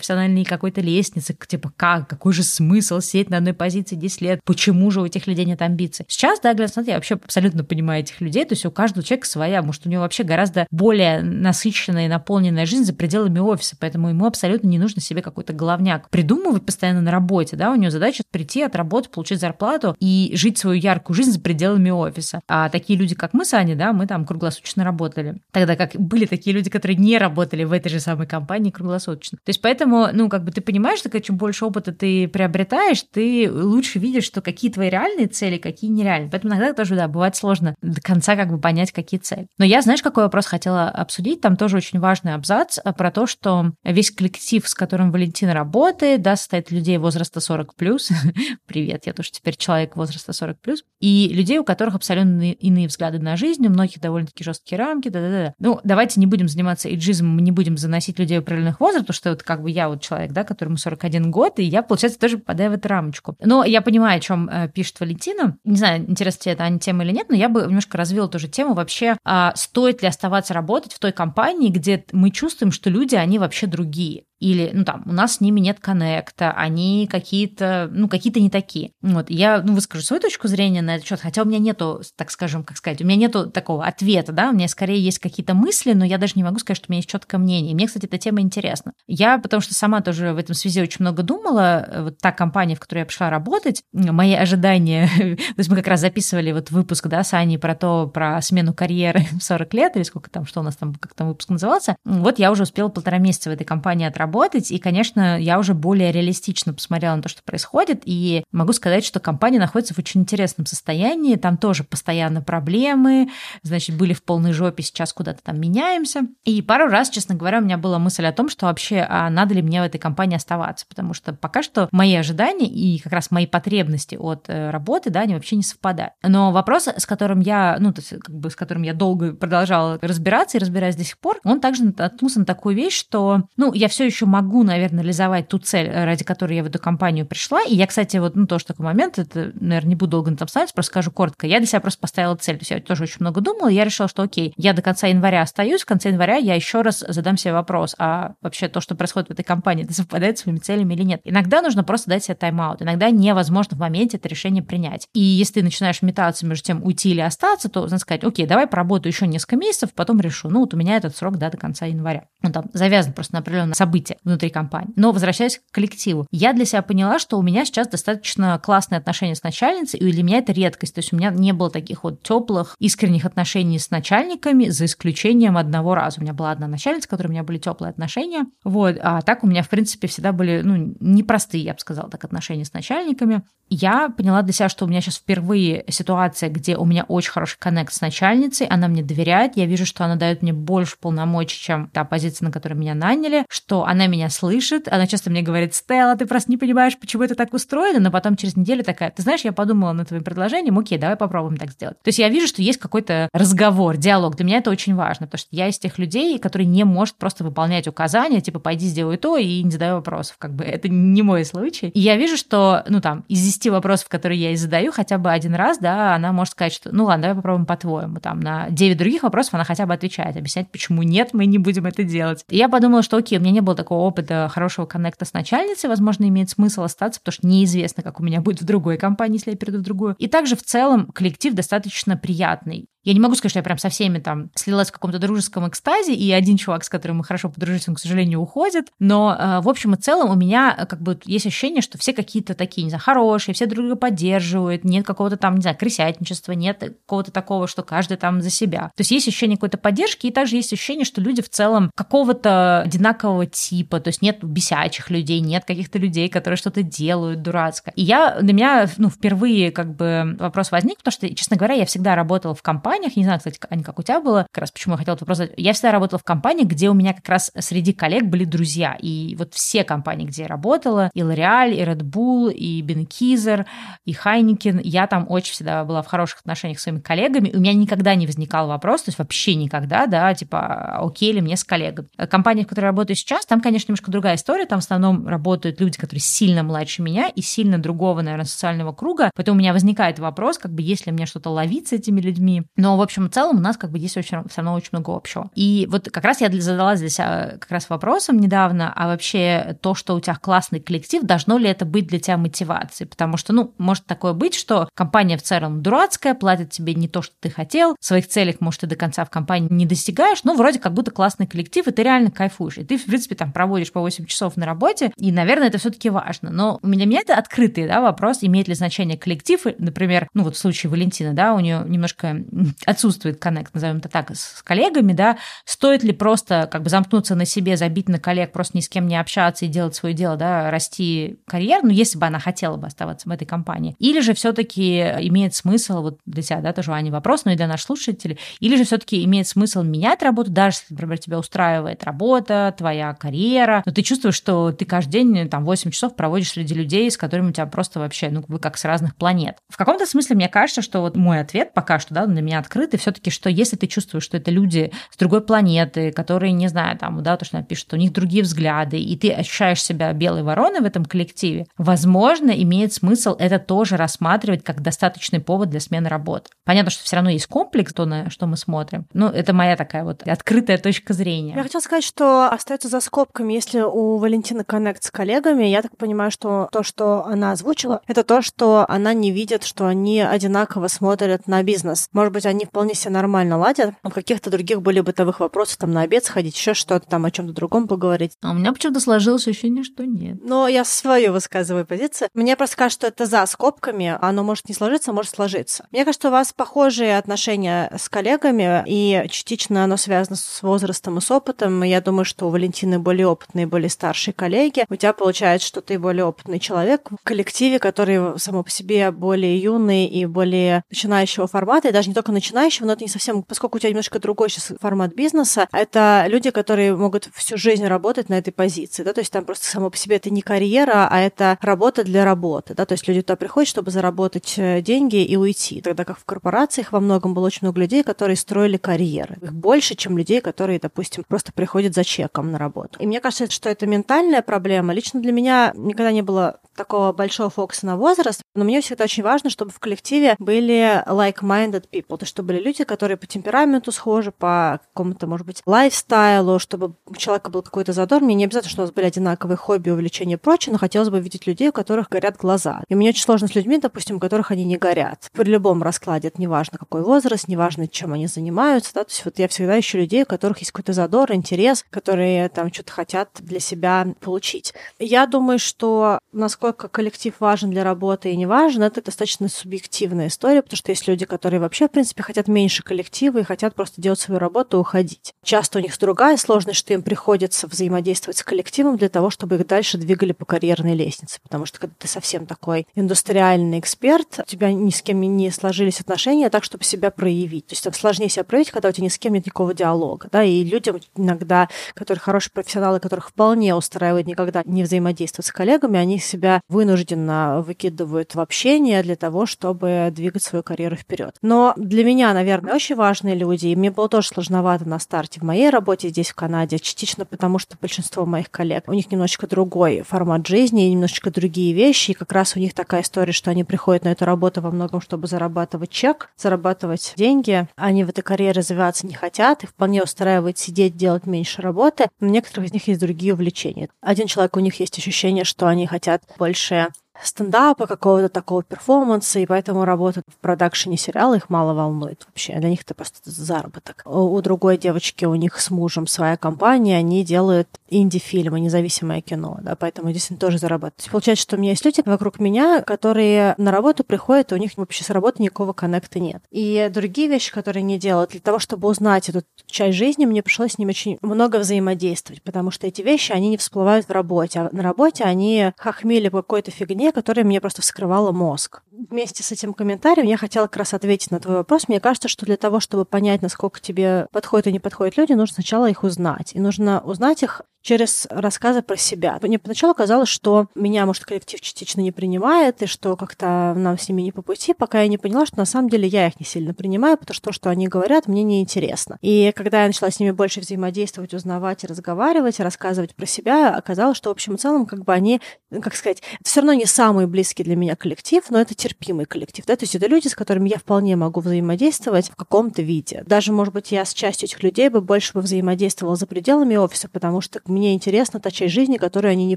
[0.00, 4.90] профессиональной какой-то лестнице, типа как, какой же смысл сидеть на одной позиции 10 лет, почему
[4.90, 6.06] же у этих людей нет амбиций.
[6.08, 9.62] Сейчас, да, глядя я вообще абсолютно понимаю этих людей, то есть у каждого человека своя,
[9.62, 14.24] может, у него вообще гораздо более насыщенная и наполненная жизнь за пределами офиса, поэтому ему
[14.24, 18.62] абсолютно не нужно себе какой-то головняк придумывать постоянно на работе, да, у него задача прийти,
[18.62, 22.40] отработать, получить зарплату и жить свою яркую жизнь за пределами офиса.
[22.48, 25.40] А такие люди, как мы с Аней, да, мы там круглосуточно работали.
[25.52, 29.38] Тогда как были такие люди, которые не работали в этой же самой компании круглосуточно.
[29.44, 33.04] То есть поэтому Поэтому, ну, как бы ты понимаешь, что чем больше опыта ты приобретаешь,
[33.12, 36.30] ты лучше видишь, что какие твои реальные цели, какие нереальные.
[36.30, 39.48] Поэтому иногда тоже, да, бывает сложно до конца как бы понять, какие цели.
[39.58, 41.40] Но я, знаешь, какой вопрос хотела обсудить?
[41.40, 46.22] Там тоже очень важный абзац а, про то, что весь коллектив, с которым Валентина работает,
[46.22, 47.66] да, состоит людей возраста 40+.
[48.66, 50.56] Привет, я тоже теперь человек возраста 40+.
[51.00, 55.54] И людей, у которых абсолютно иные взгляды на жизнь, у многих довольно-таки жесткие рамки, да-да-да.
[55.58, 59.42] Ну, давайте не будем заниматься эйджизмом, не будем заносить людей определенных возрастов, потому что вот
[59.42, 62.74] как бы я вот человек, да, которому 41 год, и я, получается, тоже попадаю в
[62.74, 63.36] эту рамочку.
[63.42, 65.56] Но я понимаю, о чем э, пишет Валентина.
[65.64, 68.74] Не знаю, интересна тебе эта тема или нет, но я бы немножко развила тоже тему
[68.74, 73.38] вообще, а стоит ли оставаться работать в той компании, где мы чувствуем, что люди, они
[73.38, 78.40] вообще другие или, ну, там, у нас с ними нет коннекта, они какие-то, ну, какие-то
[78.40, 78.92] не такие.
[79.02, 82.30] Вот, я, ну, выскажу свою точку зрения на этот счет, хотя у меня нету, так
[82.30, 85.92] скажем, как сказать, у меня нету такого ответа, да, у меня скорее есть какие-то мысли,
[85.92, 87.72] но я даже не могу сказать, что у меня есть четкое мнение.
[87.72, 88.92] И мне, кстати, эта тема интересна.
[89.06, 92.80] Я, потому что сама тоже в этом связи очень много думала, вот та компания, в
[92.80, 97.22] которой я пришла работать, мои ожидания, то есть мы как раз записывали вот выпуск, да,
[97.24, 100.62] с Аней про то, про смену карьеры в 40 лет, или сколько там, что у
[100.62, 104.06] нас там, как там выпуск назывался, вот я уже успела полтора месяца в этой компании
[104.06, 108.72] отработать, работать, и, конечно, я уже более реалистично посмотрела на то, что происходит, и могу
[108.72, 113.30] сказать, что компания находится в очень интересном состоянии, там тоже постоянно проблемы,
[113.62, 116.22] значит, были в полной жопе, сейчас куда-то там меняемся.
[116.44, 119.54] И пару раз, честно говоря, у меня была мысль о том, что вообще, а надо
[119.54, 123.32] ли мне в этой компании оставаться, потому что пока что мои ожидания и как раз
[123.32, 126.12] мои потребности от э, работы, да, они вообще не совпадают.
[126.22, 129.98] Но вопрос, с которым я, ну, то есть, как бы, с которым я долго продолжала
[130.00, 133.88] разбираться и разбираюсь до сих пор, он также наткнулся на такую вещь, что, ну, я
[133.88, 137.62] все еще могу, наверное, реализовать ту цель, э, ради которой я в эту компанию пришла.
[137.62, 140.48] И я, кстати, вот, ну, тоже такой момент, это, наверное, не буду долго на этом
[140.48, 141.46] ставить, просто скажу коротко.
[141.46, 142.56] Я для себя просто поставила цель.
[142.56, 145.42] То есть я тоже очень много думала, я решила, что окей, я до конца января
[145.42, 149.28] остаюсь, в конце января я еще раз задам себе вопрос, а вообще то, что происходит
[149.28, 151.20] в этой компании, это совпадает с моими целями или нет.
[151.24, 152.82] Иногда нужно просто дать себе тайм-аут.
[152.82, 155.08] Иногда невозможно в моменте это решение принять.
[155.14, 158.66] И если ты начинаешь метаться между тем, уйти или остаться, то надо сказать, окей, давай
[158.66, 160.48] поработаю еще несколько месяцев, потом решу.
[160.48, 162.24] Ну, вот у меня этот срок, да, до конца января.
[162.42, 164.92] Он там завязан просто на определенное событие внутри компании.
[164.96, 169.34] Но возвращаясь к коллективу, я для себя поняла, что у меня сейчас достаточно классные отношения
[169.34, 170.94] с начальницей, и для меня это редкость.
[170.94, 175.56] То есть у меня не было таких вот теплых, искренних отношений с начальниками, за исключением
[175.56, 176.20] одного раза.
[176.20, 178.46] У меня была одна начальница, с которой у меня были теплые отношения.
[178.64, 178.96] Вот.
[179.00, 182.64] А так у меня, в принципе, всегда были, ну, непростые, я бы сказала, так, отношения
[182.64, 183.42] с начальниками.
[183.68, 187.56] Я поняла для себя, что у меня сейчас впервые ситуация, где у меня очень хороший
[187.58, 191.88] коннект с начальницей, она мне доверяет, я вижу, что она дает мне больше полномочий, чем
[191.88, 196.16] та позиция, на которой меня наняли, что она меня слышит, она часто мне говорит, Стелла,
[196.16, 199.42] ты просто не понимаешь, почему это так устроено, но потом через неделю такая, ты знаешь,
[199.42, 202.00] я подумала над твоим предложением, окей, давай попробуем так сделать.
[202.02, 204.36] То есть я вижу, что есть какой-то разговор, диалог.
[204.36, 207.44] Для меня это очень важно, потому что я из тех людей, которые не может просто
[207.44, 210.36] выполнять указания, типа, пойди сделай то, и не задаю вопросов.
[210.38, 211.88] Как бы это не мой случай.
[211.88, 215.30] И я вижу, что, ну, там, из 10 вопросов, которые я ей задаю, хотя бы
[215.30, 218.20] один раз, да, она может сказать, что, ну, ладно, давай попробуем по-твоему.
[218.20, 221.86] Там, на 9 других вопросов она хотя бы отвечает, объяснять, почему нет, мы не будем
[221.86, 222.44] это делать.
[222.48, 225.88] И я подумала, что, окей, у меня не было такого опыта хорошего коннекта с начальницей,
[225.88, 229.52] возможно, имеет смысл остаться, потому что неизвестно, как у меня будет в другой компании, если
[229.52, 230.14] я перейду в другую.
[230.18, 232.89] И также в целом коллектив достаточно приятный.
[233.10, 236.14] Я не могу сказать, что я прям со всеми там слилась в каком-то дружеском экстазе,
[236.14, 238.86] и один чувак, с которым мы хорошо подружились, он, к сожалению, уходит.
[239.00, 242.12] Но э, в общем и целом у меня э, как бы есть ощущение, что все
[242.12, 246.52] какие-то такие, не знаю, хорошие, все друг друга поддерживают, нет какого-то там, не знаю, крысятничества,
[246.52, 248.92] нет какого-то такого, что каждый там за себя.
[248.94, 252.82] То есть есть ощущение какой-то поддержки, и также есть ощущение, что люди в целом какого-то
[252.82, 257.92] одинакового типа, то есть нет бесячих людей, нет каких-то людей, которые что-то делают дурацко.
[257.96, 261.86] И я, для меня, ну, впервые как бы вопрос возник, потому что, честно говоря, я
[261.86, 264.70] всегда работала в компании, компаниях, не знаю, кстати, Аня, как у тебя было, как раз
[264.70, 265.54] почему я хотела этот вопрос задать.
[265.56, 268.96] Я всегда работала в компании, где у меня как раз среди коллег были друзья.
[269.00, 273.66] И вот все компании, где я работала, и L'Oreal, и Red Bull, и Бенкизер,
[274.04, 277.50] и Хайникин, я там очень всегда была в хороших отношениях с своими коллегами.
[277.54, 281.56] У меня никогда не возникал вопрос, то есть вообще никогда, да, типа, окей ли мне
[281.56, 282.08] с коллегами.
[282.30, 284.66] Компания, в которой я работаю сейчас, там, конечно, немножко другая история.
[284.66, 289.30] Там в основном работают люди, которые сильно младше меня и сильно другого, наверное, социального круга.
[289.34, 292.64] Поэтому у меня возникает вопрос, как бы, если мне что-то ловить с этими людьми.
[292.80, 295.14] Но, в общем, в целом у нас как бы есть очень, все равно очень много
[295.14, 295.50] общего.
[295.54, 299.94] И вот как раз я задалась для себя как раз вопросом недавно, а вообще то,
[299.94, 303.08] что у тебя классный коллектив, должно ли это быть для тебя мотивацией?
[303.08, 307.20] Потому что, ну, может такое быть, что компания в целом дурацкая, платит тебе не то,
[307.22, 310.78] что ты хотел, своих целей, может, ты до конца в компании не достигаешь, но вроде
[310.78, 312.78] как будто классный коллектив, и ты реально кайфуешь.
[312.78, 315.90] И ты, в принципе, там проводишь по 8 часов на работе, и, наверное, это все
[315.90, 316.50] таки важно.
[316.50, 320.56] Но у меня, меня это открытый да, вопрос, имеет ли значение коллектив, например, ну вот
[320.56, 322.42] в случае Валентины, да, у нее немножко
[322.86, 327.44] отсутствует коннект, назовем это так, с коллегами, да, стоит ли просто как бы замкнуться на
[327.44, 330.70] себе, забить на коллег, просто ни с кем не общаться и делать свое дело, да,
[330.70, 333.96] расти карьер, ну, если бы она хотела бы оставаться в этой компании.
[333.98, 337.56] Или же все таки имеет смысл, вот для тебя, да, тоже, Аня, вопрос, но и
[337.56, 341.38] для наших слушателей, или же все таки имеет смысл менять работу, даже если, например, тебя
[341.38, 346.50] устраивает работа, твоя карьера, но ты чувствуешь, что ты каждый день, там, 8 часов проводишь
[346.50, 349.56] среди людей, с которыми у тебя просто вообще, ну, вы как с разных планет.
[349.68, 352.96] В каком-то смысле мне кажется, что вот мой ответ пока что, да, для меня открыты,
[352.98, 357.22] все-таки, что если ты чувствуешь, что это люди с другой планеты, которые, не знаю, там,
[357.22, 360.84] да, то, что напишут, у них другие взгляды, и ты ощущаешь себя белой вороной в
[360.84, 366.50] этом коллективе, возможно, имеет смысл это тоже рассматривать как достаточный повод для смены работы.
[366.64, 369.06] Понятно, что все равно есть комплекс, то, на что мы смотрим.
[369.12, 371.54] Ну, это моя такая вот открытая точка зрения.
[371.56, 375.96] Я хотела сказать, что остается за скобками, если у Валентины коннект с коллегами, я так
[375.96, 380.88] понимаю, что то, что она озвучила, это то, что она не видит, что они одинаково
[380.88, 382.08] смотрят на бизнес.
[382.12, 383.94] Может быть, они вполне себе нормально ладят.
[384.02, 387.52] В каких-то других были бытовых вопросах, там на обед сходить, еще что-то там о чем-то
[387.52, 388.32] другом поговорить.
[388.42, 390.38] А у меня почему-то сложилось ощущение, что нет.
[390.42, 392.28] Но я свою высказываю позицию.
[392.34, 395.86] Мне просто кажется, что это за скобками, оно может не сложиться, а может сложиться.
[395.90, 401.20] Мне кажется, у вас похожие отношения с коллегами, и частично оно связано с возрастом и
[401.20, 401.82] с опытом.
[401.82, 404.84] Я думаю, что у Валентины более опытные, более старшие коллеги.
[404.88, 409.58] У тебя получается, что ты более опытный человек в коллективе, который само по себе более
[409.58, 413.76] юный и более начинающего формата, и даже не только начинающего, но это не совсем, поскольку
[413.76, 418.38] у тебя немножко другой сейчас формат бизнеса, это люди, которые могут всю жизнь работать на
[418.38, 421.58] этой позиции, да, то есть там просто само по себе это не карьера, а это
[421.60, 425.80] работа для работы, да, то есть люди туда приходят, чтобы заработать э, деньги и уйти,
[425.80, 429.38] тогда как в корпорациях во многом было очень много людей, которые строили карьеры.
[429.42, 432.98] Их больше, чем людей, которые, допустим, просто приходят за чеком на работу.
[432.98, 434.92] И мне кажется, что это ментальная проблема.
[434.92, 439.22] Лично для меня никогда не было такого большого фокуса на возраст, но мне всегда очень
[439.22, 444.80] важно, чтобы в коллективе были like-minded people, чтобы были люди, которые по темпераменту схожи, по
[444.92, 448.22] какому-то, может быть, лайфстайлу, чтобы у человека был какой-то задор.
[448.22, 451.20] Мне не обязательно, что у нас были одинаковые хобби, увлечения и прочее, но хотелось бы
[451.20, 452.82] видеть людей, у которых горят глаза.
[452.88, 455.28] И мне очень сложно с людьми, допустим, у которых они не горят.
[455.32, 459.38] При любом раскладе, это неважно какой возраст, неважно, чем они занимаются, да, то есть вот
[459.38, 463.60] я всегда ищу людей, у которых есть какой-то задор, интерес, которые там что-то хотят для
[463.60, 464.72] себя получить.
[464.98, 470.62] Я думаю, что насколько коллектив важен для работы и не важен, это достаточно субъективная история,
[470.62, 474.18] потому что есть люди, которые вообще, в принципе, хотят меньше коллектива и хотят просто делать
[474.18, 475.34] свою работу и уходить.
[475.42, 479.66] Часто у них другая сложность, что им приходится взаимодействовать с коллективом для того, чтобы их
[479.66, 481.38] дальше двигали по карьерной лестнице.
[481.42, 486.00] Потому что когда ты совсем такой индустриальный эксперт, у тебя ни с кем не сложились
[486.00, 487.66] отношения так, чтобы себя проявить.
[487.66, 490.28] То есть там сложнее себя проявить, когда у тебя ни с кем нет никакого диалога.
[490.32, 490.42] Да?
[490.42, 496.18] И людям иногда, которые хорошие профессионалы, которых вполне устраивает никогда не взаимодействовать с коллегами, они
[496.18, 501.36] себя вынужденно выкидывают в общение для того, чтобы двигать свою карьеру вперед.
[501.42, 505.44] Но для меня, наверное, очень важные люди, и мне было тоже сложновато на старте в
[505.44, 510.02] моей работе здесь, в Канаде, частично потому, что большинство моих коллег, у них немножечко другой
[510.02, 513.62] формат жизни, и немножечко другие вещи, и как раз у них такая история, что они
[513.62, 518.52] приходят на эту работу во многом, чтобы зарабатывать чек, зарабатывать деньги, они в этой карьере
[518.52, 522.88] развиваться не хотят, их вполне устраивает сидеть, делать меньше работы, но у некоторых из них
[522.88, 523.88] есть другие увлечения.
[524.00, 526.88] Один человек, у них есть ощущение, что они хотят больше
[527.22, 532.58] стендапа, какого-то такого перформанса, и поэтому работать в продакшене сериала их мало волнует вообще.
[532.58, 534.02] Для них это просто заработок.
[534.04, 539.76] У другой девочки, у них с мужем своя компания, они делают инди-фильмы, независимое кино, да,
[539.76, 541.10] поэтому они тоже зарабатывают.
[541.10, 544.72] Получается, что у меня есть люди вокруг меня, которые на работу приходят, и у них
[544.76, 546.42] вообще с работы никакого коннекта нет.
[546.50, 550.72] И другие вещи, которые они делают, для того, чтобы узнать эту часть жизни, мне пришлось
[550.72, 554.68] с ними очень много взаимодействовать, потому что эти вещи, они не всплывают в работе, а
[554.72, 558.82] на работе они хохмели по какой-то фигне, которая мне просто вскрывала мозг.
[558.90, 561.88] Вместе с этим комментарием я хотела как раз ответить на твой вопрос.
[561.88, 565.54] Мне кажется, что для того, чтобы понять, насколько тебе подходят и не подходят люди, нужно
[565.54, 566.54] сначала их узнать.
[566.54, 569.38] И нужно узнать их через рассказы про себя.
[569.42, 574.08] Мне поначалу казалось, что меня, может, коллектив частично не принимает, и что как-то нам с
[574.08, 576.46] ними не по пути, пока я не поняла, что на самом деле я их не
[576.46, 579.18] сильно принимаю, потому что то, что они говорят, мне не интересно.
[579.22, 584.28] И когда я начала с ними больше взаимодействовать, узнавать разговаривать, рассказывать про себя, оказалось, что
[584.28, 587.64] в общем и целом как бы они, как сказать, это все равно не самый близкий
[587.64, 589.64] для меня коллектив, но это терпимый коллектив.
[589.66, 589.76] Да?
[589.76, 593.22] То есть это люди, с которыми я вполне могу взаимодействовать в каком-то виде.
[593.26, 597.08] Даже, может быть, я с частью этих людей бы больше бы взаимодействовала за пределами офиса,
[597.08, 599.56] потому что мне интересна та часть жизни, которую они не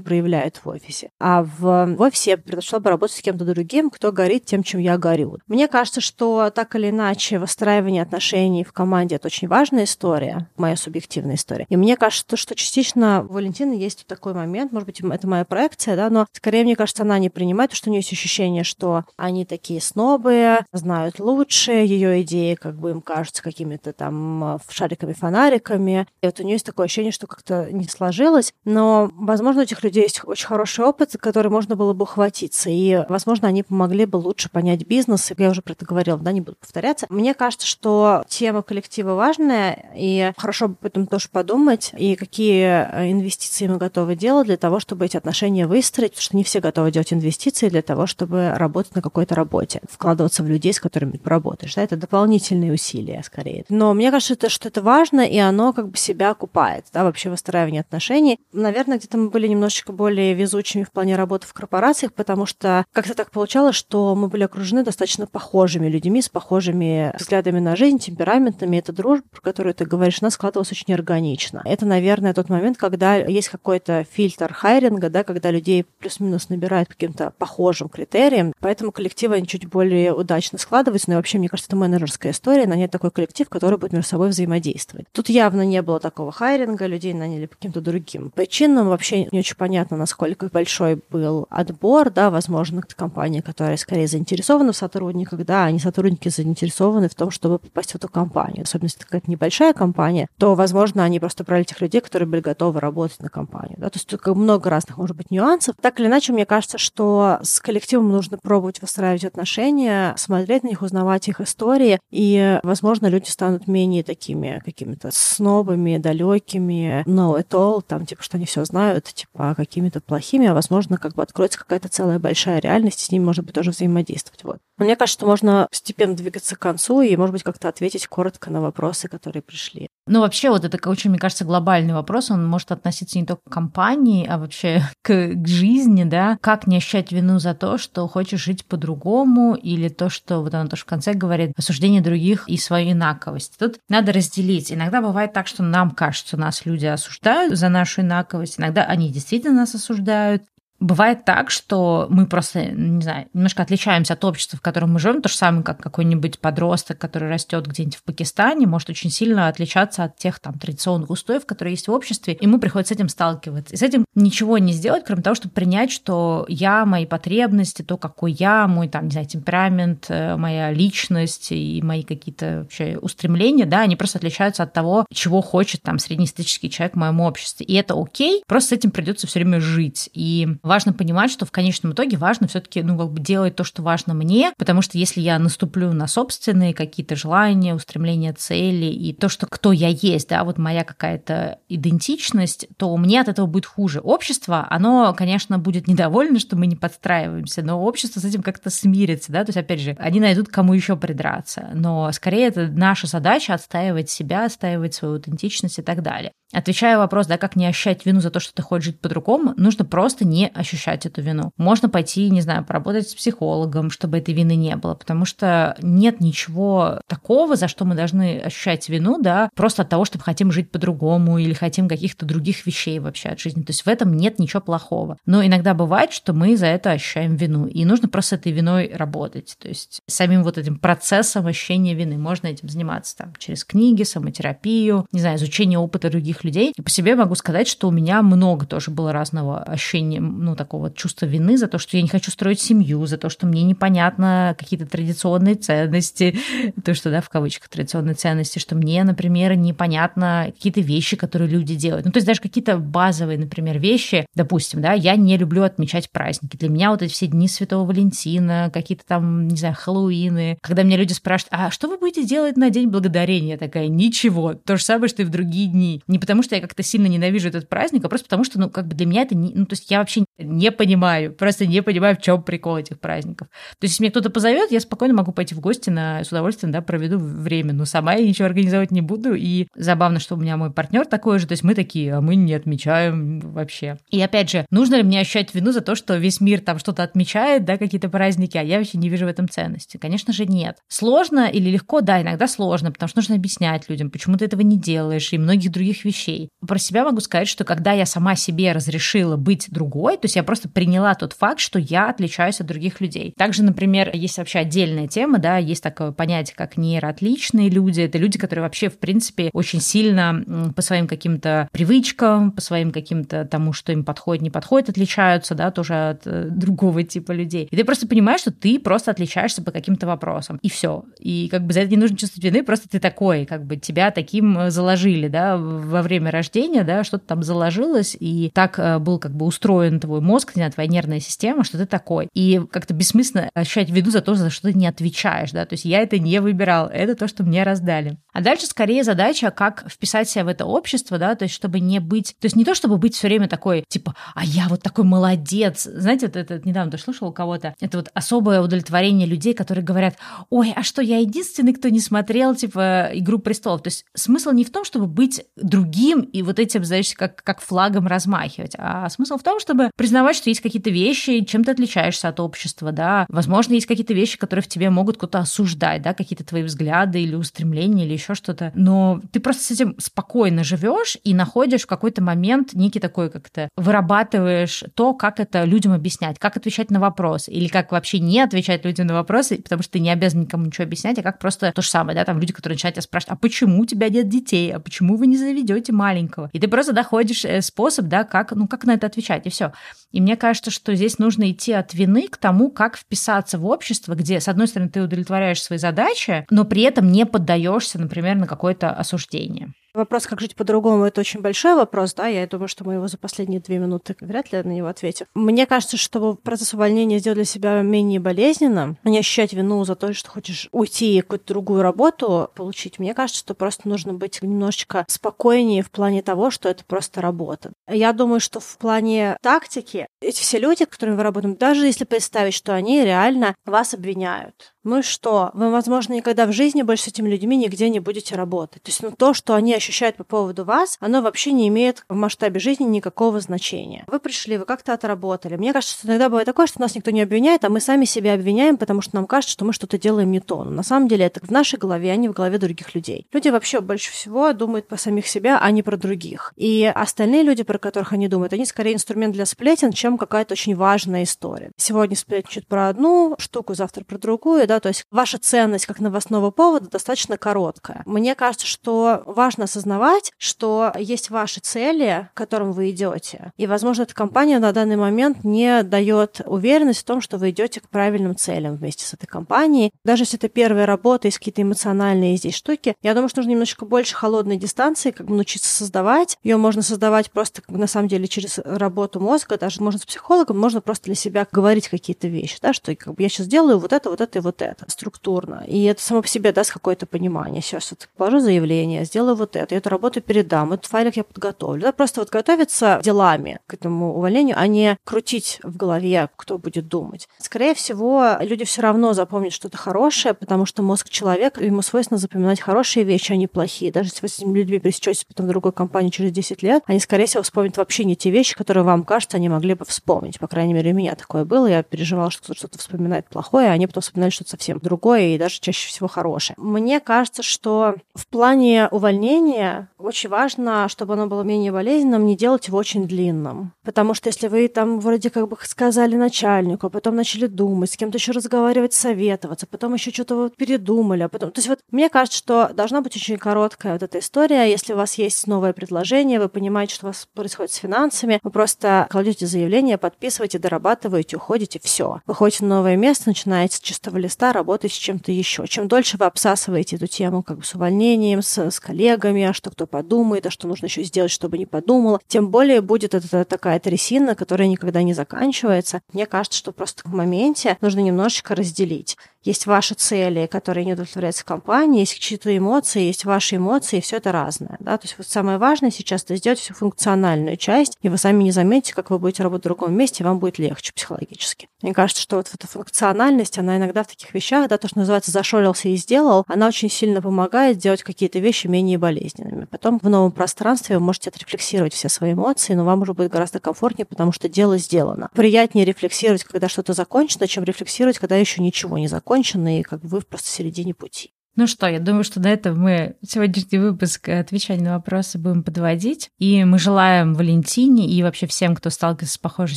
[0.00, 1.10] проявляют в офисе.
[1.20, 4.80] А в, в офисе я предпочла бы работать с кем-то другим, кто горит тем, чем
[4.80, 5.38] я горю.
[5.46, 10.76] Мне кажется, что так или иначе выстраивание отношений в команде— это очень важная история, моя
[10.76, 11.66] субъективная история.
[11.68, 15.96] И мне кажется, что частично у Валентины есть такой момент, может быть, это моя проекция,
[15.96, 19.04] да, но скорее, мне кажется, она не принимает, потому что у нее есть ощущение, что
[19.16, 26.06] они такие снобы, знают лучше, ее идеи как бы им кажутся какими-то там шариками-фонариками.
[26.22, 28.03] И вот у нее есть такое ощущение, что как-то не сложилось,
[28.34, 32.04] получилось, но, возможно, у этих людей есть очень хороший опыт, за который можно было бы
[32.04, 36.32] ухватиться, и, возможно, они помогли бы лучше понять бизнес, я уже про это говорила, да,
[36.32, 37.06] не буду повторяться.
[37.10, 42.64] Мне кажется, что тема коллектива важная, и хорошо бы об этом тоже подумать, и какие
[42.64, 46.60] э, инвестиции мы готовы делать для того, чтобы эти отношения выстроить, потому что не все
[46.60, 51.12] готовы делать инвестиции для того, чтобы работать на какой-то работе, вкладываться в людей, с которыми
[51.12, 51.74] ты поработаешь.
[51.74, 53.64] Да, это дополнительные усилия, скорее.
[53.68, 57.80] Но мне кажется, что это важно, и оно как бы себя окупает, да, вообще выстраивание
[57.80, 58.40] отношений отношений.
[58.52, 63.14] Наверное, где-то мы были немножечко более везучими в плане работы в корпорациях, потому что как-то
[63.14, 68.78] так получалось, что мы были окружены достаточно похожими людьми, с похожими взглядами на жизнь, темпераментами.
[68.78, 71.62] Эта дружба, про которую ты говоришь, она складывалась очень органично.
[71.64, 77.32] Это, наверное, тот момент, когда есть какой-то фильтр хайринга, да, когда людей плюс-минус набирают каким-то
[77.38, 81.10] похожим критериям, поэтому коллективы они чуть более удачно складываются.
[81.10, 84.30] Ну и вообще, мне кажется, это менеджерская история, нанять такой коллектив, который будет между собой
[84.30, 85.06] взаимодействовать.
[85.12, 88.88] Тут явно не было такого хайринга, людей наняли по каким-то другим причинам.
[88.88, 94.72] Вообще не очень понятно, насколько большой был отбор, да, возможно, это компания, которая скорее заинтересована
[94.72, 98.64] в сотрудниках, да, а не сотрудники заинтересованы в том, чтобы попасть в эту компанию.
[98.64, 102.40] Особенно если это какая-то небольшая компания, то, возможно, они просто брали тех людей, которые были
[102.40, 103.76] готовы работать на компанию.
[103.78, 103.90] Да?
[103.90, 105.76] То есть тут много разных, может быть, нюансов.
[105.80, 110.82] Так или иначе, мне кажется, что с коллективом нужно пробовать выстраивать отношения, смотреть на них,
[110.82, 117.48] узнавать их истории, и, возможно, люди станут менее такими какими-то снобами, далекими, know it
[117.78, 121.58] all, там, типа, что они все знают, типа, какими-то плохими, а, возможно, как бы откроется
[121.58, 124.44] какая-то целая большая реальность, и с ними, может быть, тоже взаимодействовать.
[124.44, 124.58] Вот.
[124.76, 128.60] Мне кажется, что можно постепенно двигаться к концу и, может быть, как-то ответить коротко на
[128.60, 129.88] вопросы, которые пришли.
[130.06, 132.30] Ну, вообще, вот это очень, мне кажется, глобальный вопрос.
[132.30, 136.38] Он может относиться не только к компании, а вообще к, к жизни, да.
[136.40, 140.68] Как не ощущать вину за то, что хочешь жить по-другому, или то, что вот она
[140.68, 143.56] тоже в конце говорит, осуждение других и свою инаковость.
[143.58, 144.72] Тут надо разделить.
[144.72, 148.58] Иногда бывает так, что нам кажется, нас люди осуждают за нашу инаковость.
[148.58, 150.42] Иногда они действительно нас осуждают.
[150.84, 155.22] Бывает так, что мы просто, не знаю, немножко отличаемся от общества, в котором мы живем.
[155.22, 160.04] То же самое, как какой-нибудь подросток, который растет где-нибудь в Пакистане, может очень сильно отличаться
[160.04, 162.34] от тех там традиционных устоев, которые есть в обществе.
[162.34, 163.72] И ему приходится с этим сталкиваться.
[163.72, 167.96] И с этим ничего не сделать, кроме того, чтобы принять, что я, мои потребности, то,
[167.96, 173.64] какой я, мой там, не знаю, темперамент, э, моя личность и мои какие-то вообще устремления,
[173.64, 177.64] да, они просто отличаются от того, чего хочет там среднестатистический человек в моем обществе.
[177.64, 180.10] И это окей, просто с этим придется все время жить.
[180.12, 183.80] И важно понимать, что в конечном итоге важно все-таки, ну, как бы делать то, что
[183.80, 189.28] важно мне, потому что если я наступлю на собственные какие-то желания, устремления, цели и то,
[189.28, 194.00] что кто я есть, да, вот моя какая-то идентичность, то мне от этого будет хуже.
[194.00, 199.30] Общество, оно, конечно, будет недовольно, что мы не подстраиваемся, но общество с этим как-то смирится,
[199.30, 203.54] да, то есть, опять же, они найдут, кому еще придраться, но скорее это наша задача
[203.54, 206.32] отстаивать себя, отстаивать свою аутентичность и так далее.
[206.52, 209.84] Отвечая вопрос, да, как не ощущать вину за то, что ты хочешь жить по-другому, нужно
[209.84, 211.52] просто не ощущать эту вину.
[211.56, 216.20] Можно пойти, не знаю, поработать с психологом, чтобы этой вины не было, потому что нет
[216.20, 220.50] ничего такого, за что мы должны ощущать вину, да, просто от того, что мы хотим
[220.50, 223.62] жить по-другому или хотим каких-то других вещей вообще от жизни.
[223.62, 225.18] То есть в этом нет ничего плохого.
[225.26, 228.90] Но иногда бывает, что мы за это ощущаем вину, и нужно просто с этой виной
[228.94, 229.56] работать.
[229.58, 235.06] То есть самим вот этим процессом ощущения вины можно этим заниматься там через книги, самотерапию,
[235.12, 236.72] не знаю, изучение опыта других людей.
[236.76, 240.90] И по себе могу сказать, что у меня много тоже было разного ощущения, ну, такого
[240.90, 244.54] чувства вины за то, что я не хочу строить семью, за то, что мне непонятно
[244.58, 246.38] какие-то традиционные ценности,
[246.84, 251.74] то, что, да, в кавычках традиционные ценности, что мне, например, непонятно какие-то вещи, которые люди
[251.74, 252.06] делают.
[252.06, 256.56] Ну, то есть даже какие-то базовые, например, вещи, допустим, да, я не люблю отмечать праздники.
[256.56, 260.96] Для меня вот эти все дни Святого Валентина, какие-то там, не знаю, Хэллоуины, когда меня
[260.96, 263.52] люди спрашивают, а что вы будете делать на День Благодарения?
[263.52, 264.54] Я такая, ничего.
[264.54, 266.02] То же самое, что и в другие дни.
[266.06, 268.86] Не потому, что я как-то сильно ненавижу этот праздник, а просто потому, что, ну, как
[268.86, 269.52] бы для меня это не...
[269.54, 273.48] Ну, то есть я вообще не понимаю, просто не понимаю, в чем прикол этих праздников.
[273.78, 276.72] То есть, если меня кто-то позовет, я спокойно могу пойти в гости на, с удовольствием,
[276.72, 279.34] да, проведу время, но сама я ничего организовать не буду.
[279.34, 282.34] И забавно, что у меня мой партнер такой же, то есть мы такие, а мы
[282.34, 283.98] не отмечаем вообще.
[284.10, 287.02] И опять же, нужно ли мне ощущать вину за то, что весь мир там что-то
[287.02, 289.96] отмечает, да, какие-то праздники, а я вообще не вижу в этом ценности?
[289.96, 290.78] Конечно же, нет.
[290.88, 292.00] Сложно или легко?
[292.00, 295.70] Да, иногда сложно, потому что нужно объяснять людям, почему ты этого не делаешь, и многих
[295.70, 296.48] других вещей.
[296.66, 300.42] Про себя могу сказать, что когда я сама себе разрешила быть другой, то есть я
[300.42, 303.34] просто приняла тот факт, что я отличаюсь от других людей.
[303.36, 308.00] Также, например, есть вообще отдельная тема, да, есть такое понятие, как нейроотличные люди.
[308.00, 313.44] Это люди, которые вообще, в принципе, очень сильно по своим каким-то привычкам, по своим каким-то
[313.44, 317.68] тому, что им подходит, не подходит, отличаются, да, тоже от э, другого типа людей.
[317.70, 320.58] И ты просто понимаешь, что ты просто отличаешься по каким-то вопросам.
[320.62, 321.04] И все.
[321.18, 324.10] И как бы за это не нужно чувствовать вины, просто ты такой, как бы тебя
[324.10, 329.18] таким э, заложили, да, во время рождения, да, что-то там заложилось, и так э, был
[329.18, 332.28] как бы устроен твой мозг, не твоя нервная система, что ты такой.
[332.34, 335.84] И как-то бессмысленно ощущать вину за то, за что ты не отвечаешь, да, то есть
[335.84, 338.18] я это не выбирал, это то, что мне раздали.
[338.32, 342.00] А дальше скорее задача, как вписать себя в это общество, да, то есть чтобы не
[342.00, 345.04] быть, то есть не то, чтобы быть все время такой, типа, а я вот такой
[345.04, 345.84] молодец.
[345.84, 350.16] Знаете, вот это недавно ты слышал у кого-то, это вот особое удовлетворение людей, которые говорят,
[350.50, 353.82] ой, а что, я единственный, кто не смотрел, типа, «Игру престолов».
[353.82, 357.60] То есть смысл не в том, чтобы быть другим и вот этим, знаешь, как, как
[357.60, 358.72] флагом размахивать.
[358.78, 362.92] А смысл в том, чтобы признавать, что есть какие-то вещи, чем ты отличаешься от общества,
[362.92, 363.24] да.
[363.30, 367.34] Возможно, есть какие-то вещи, которые в тебе могут кто-то осуждать, да, какие-то твои взгляды или
[367.34, 368.70] устремления или еще что-то.
[368.74, 373.70] Но ты просто с этим спокойно живешь и находишь в какой-то момент некий такой как-то
[373.76, 378.84] вырабатываешь то, как это людям объяснять, как отвечать на вопросы или как вообще не отвечать
[378.84, 381.80] людям на вопросы, потому что ты не обязан никому ничего объяснять, а как просто то
[381.80, 384.70] же самое, да, там люди, которые начинают тебя спрашивать, а почему у тебя нет детей,
[384.70, 386.50] а почему вы не заведете маленького?
[386.52, 389.72] И ты просто доходишь э, способ, да, как, ну, как на это отвечать, и все.
[390.12, 394.14] И мне кажется, что здесь нужно идти от вины к тому, как вписаться в общество,
[394.14, 398.46] где, с одной стороны, ты удовлетворяешь свои задачи, но при этом не поддаешься, например, на
[398.46, 399.72] какое-то осуждение.
[399.94, 403.16] Вопрос, как жить по-другому, это очень большой вопрос, да, я думаю, что мы его за
[403.16, 405.26] последние две минуты вряд ли на него ответим.
[405.34, 410.12] Мне кажется, чтобы процесс увольнения сделать для себя менее болезненным, не ощущать вину за то,
[410.12, 415.04] что хочешь уйти и какую-то другую работу получить, мне кажется, что просто нужно быть немножечко
[415.06, 417.70] спокойнее в плане того, что это просто работа.
[417.88, 422.04] Я думаю, что в плане тактики эти все люди, с которыми вы работаете, даже если
[422.04, 425.50] представить, что они реально вас обвиняют, ну и что?
[425.54, 428.82] Вы, возможно, никогда в жизни больше с этими людьми нигде не будете работать.
[428.82, 432.14] То есть ну, то, что они ощущают по поводу вас, оно вообще не имеет в
[432.14, 434.04] масштабе жизни никакого значения.
[434.06, 435.56] Вы пришли, вы как-то отработали.
[435.56, 438.34] Мне кажется, что иногда бывает такое, что нас никто не обвиняет, а мы сами себя
[438.34, 440.64] обвиняем, потому что нам кажется, что мы что-то делаем не то.
[440.64, 443.26] Но на самом деле это в нашей голове, а не в голове других людей.
[443.32, 446.52] Люди вообще больше всего думают по самих себя, а не про других.
[446.56, 450.74] И остальные люди, про которых они думают, они скорее инструмент для сплетен, чем какая-то очень
[450.74, 451.70] важная история.
[451.76, 456.50] Сегодня сплетничают про одну штуку, завтра про другую, да, то есть ваша ценность как новостного
[456.50, 458.02] повода достаточно короткая.
[458.06, 463.52] Мне кажется, что важно осознавать, что есть ваши цели, к которым вы идете.
[463.56, 467.80] И, возможно, эта компания на данный момент не дает уверенность в том, что вы идете
[467.80, 469.92] к правильным целям вместе с этой компанией.
[470.04, 473.84] Даже если это первая работа, есть какие-то эмоциональные здесь штуки, я думаю, что нужно немножечко
[473.84, 476.38] больше холодной дистанции, как бы научиться создавать.
[476.42, 480.80] Ее можно создавать просто, на самом деле, через работу мозга, даже можно с психологом, можно
[480.80, 484.10] просто для себя говорить какие-то вещи, да, что как бы я сейчас делаю вот это,
[484.10, 485.64] вот это и вот это структурно.
[485.66, 487.62] И это само по себе даст какое-то понимание.
[487.62, 491.82] Сейчас вот положу заявление, сделаю вот это, я эту работу передам, этот файлик я подготовлю.
[491.82, 496.88] Да, просто вот готовиться делами к этому увольнению, а не крутить в голове, кто будет
[496.88, 497.28] думать.
[497.38, 502.60] Скорее всего, люди все равно запомнят что-то хорошее, потому что мозг человека, ему свойственно запоминать
[502.60, 503.92] хорошие вещи, а не плохие.
[503.92, 507.00] Даже если вы с этими людьми пересечетесь потом в другой компании через 10 лет, они,
[507.00, 510.38] скорее всего, вспомнят вообще не те вещи, которые вам кажется, они могли бы вспомнить.
[510.38, 511.66] По крайней мере, у меня такое было.
[511.66, 515.38] Я переживала, что кто-то что-то вспоминает плохое, а они потом вспоминали что-то совсем другое и
[515.38, 516.56] даже чаще всего хорошее.
[516.58, 519.53] Мне кажется, что в плане увольнения
[519.98, 523.72] очень важно, чтобы оно было менее болезненным, не делать его очень длинным.
[523.84, 527.96] Потому что если вы там вроде как бы сказали начальнику, а потом начали думать, с
[527.96, 531.50] кем-то еще разговаривать, советоваться, потом еще что-то вот передумали, а потом...
[531.50, 534.70] То есть вот мне кажется, что должна быть очень короткая вот эта история.
[534.70, 538.50] Если у вас есть новое предложение, вы понимаете, что у вас происходит с финансами, вы
[538.50, 542.20] просто кладете заявление, подписываете, дорабатываете, уходите, все.
[542.26, 545.66] Вы ходите на новое место, начинаете с чистого листа, работать с чем-то еще.
[545.66, 549.70] Чем дольше вы обсасываете эту тему как бы с увольнением, с, с коллегами, а что
[549.70, 553.78] кто подумает, а что нужно еще сделать, чтобы не подумала, тем более будет это такая
[553.80, 556.00] трясина, которая никогда не заканчивается.
[556.12, 561.44] Мне кажется, что просто в моменте нужно немножечко разделить есть ваши цели, которые не удовлетворяются
[561.44, 564.76] компанией, есть чьи-то эмоции, есть ваши эмоции, и все это разное.
[564.80, 564.96] Да?
[564.96, 568.50] То есть вот самое важное сейчас это сделать всю функциональную часть, и вы сами не
[568.50, 571.68] заметите, как вы будете работать в другом месте, и вам будет легче психологически.
[571.82, 575.30] Мне кажется, что вот эта функциональность, она иногда в таких вещах, да, то, что называется
[575.30, 579.33] «зашорился и сделал», она очень сильно помогает сделать какие-то вещи менее болезненными.
[579.70, 583.60] Потом в новом пространстве вы можете отрефлексировать все свои эмоции, но вам уже будет гораздо
[583.60, 585.30] комфортнее, потому что дело сделано.
[585.34, 590.08] Приятнее рефлексировать, когда что-то закончено, чем рефлексировать, когда еще ничего не закончено и как бы
[590.08, 591.32] вы просто в середине пути.
[591.56, 596.30] Ну что, я думаю, что на этом мы сегодняшний выпуск отвечания на вопросы будем подводить.
[596.40, 599.76] И мы желаем Валентине и вообще всем, кто сталкивается с похожей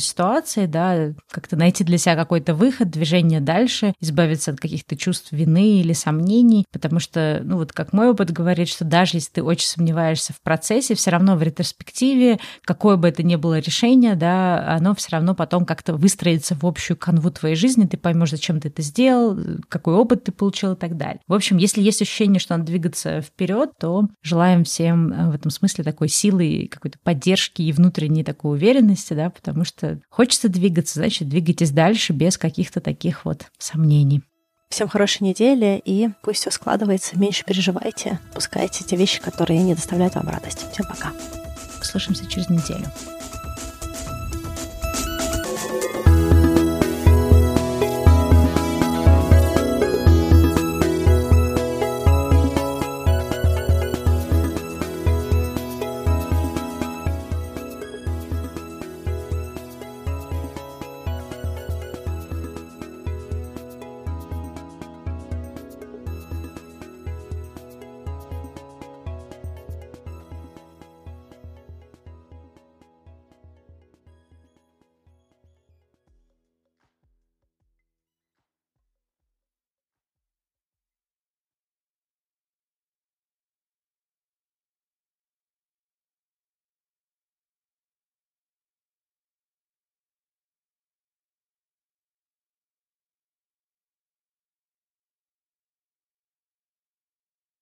[0.00, 5.78] ситуацией, да, как-то найти для себя какой-то выход, движение дальше, избавиться от каких-то чувств вины
[5.78, 9.68] или сомнений, потому что, ну вот как мой опыт говорит, что даже если ты очень
[9.68, 14.96] сомневаешься в процессе, все равно в ретроспективе, какое бы это ни было решение, да, оно
[14.96, 18.82] все равно потом как-то выстроится в общую канву твоей жизни, ты поймешь, зачем ты это
[18.82, 21.20] сделал, какой опыт ты получил и так далее.
[21.28, 25.50] В общем, если есть ощущение, что надо двигаться вперед, то желаем всем э, в этом
[25.50, 31.28] смысле такой силы, какой-то поддержки и внутренней такой уверенности, да, потому что хочется двигаться, значит,
[31.28, 34.22] двигайтесь дальше без каких-то таких вот сомнений.
[34.70, 40.14] Всем хорошей недели и пусть все складывается, меньше переживайте, пускайте те вещи, которые не доставляют
[40.14, 40.64] вам радости.
[40.72, 41.12] Всем пока.
[41.80, 42.86] Услышимся через неделю.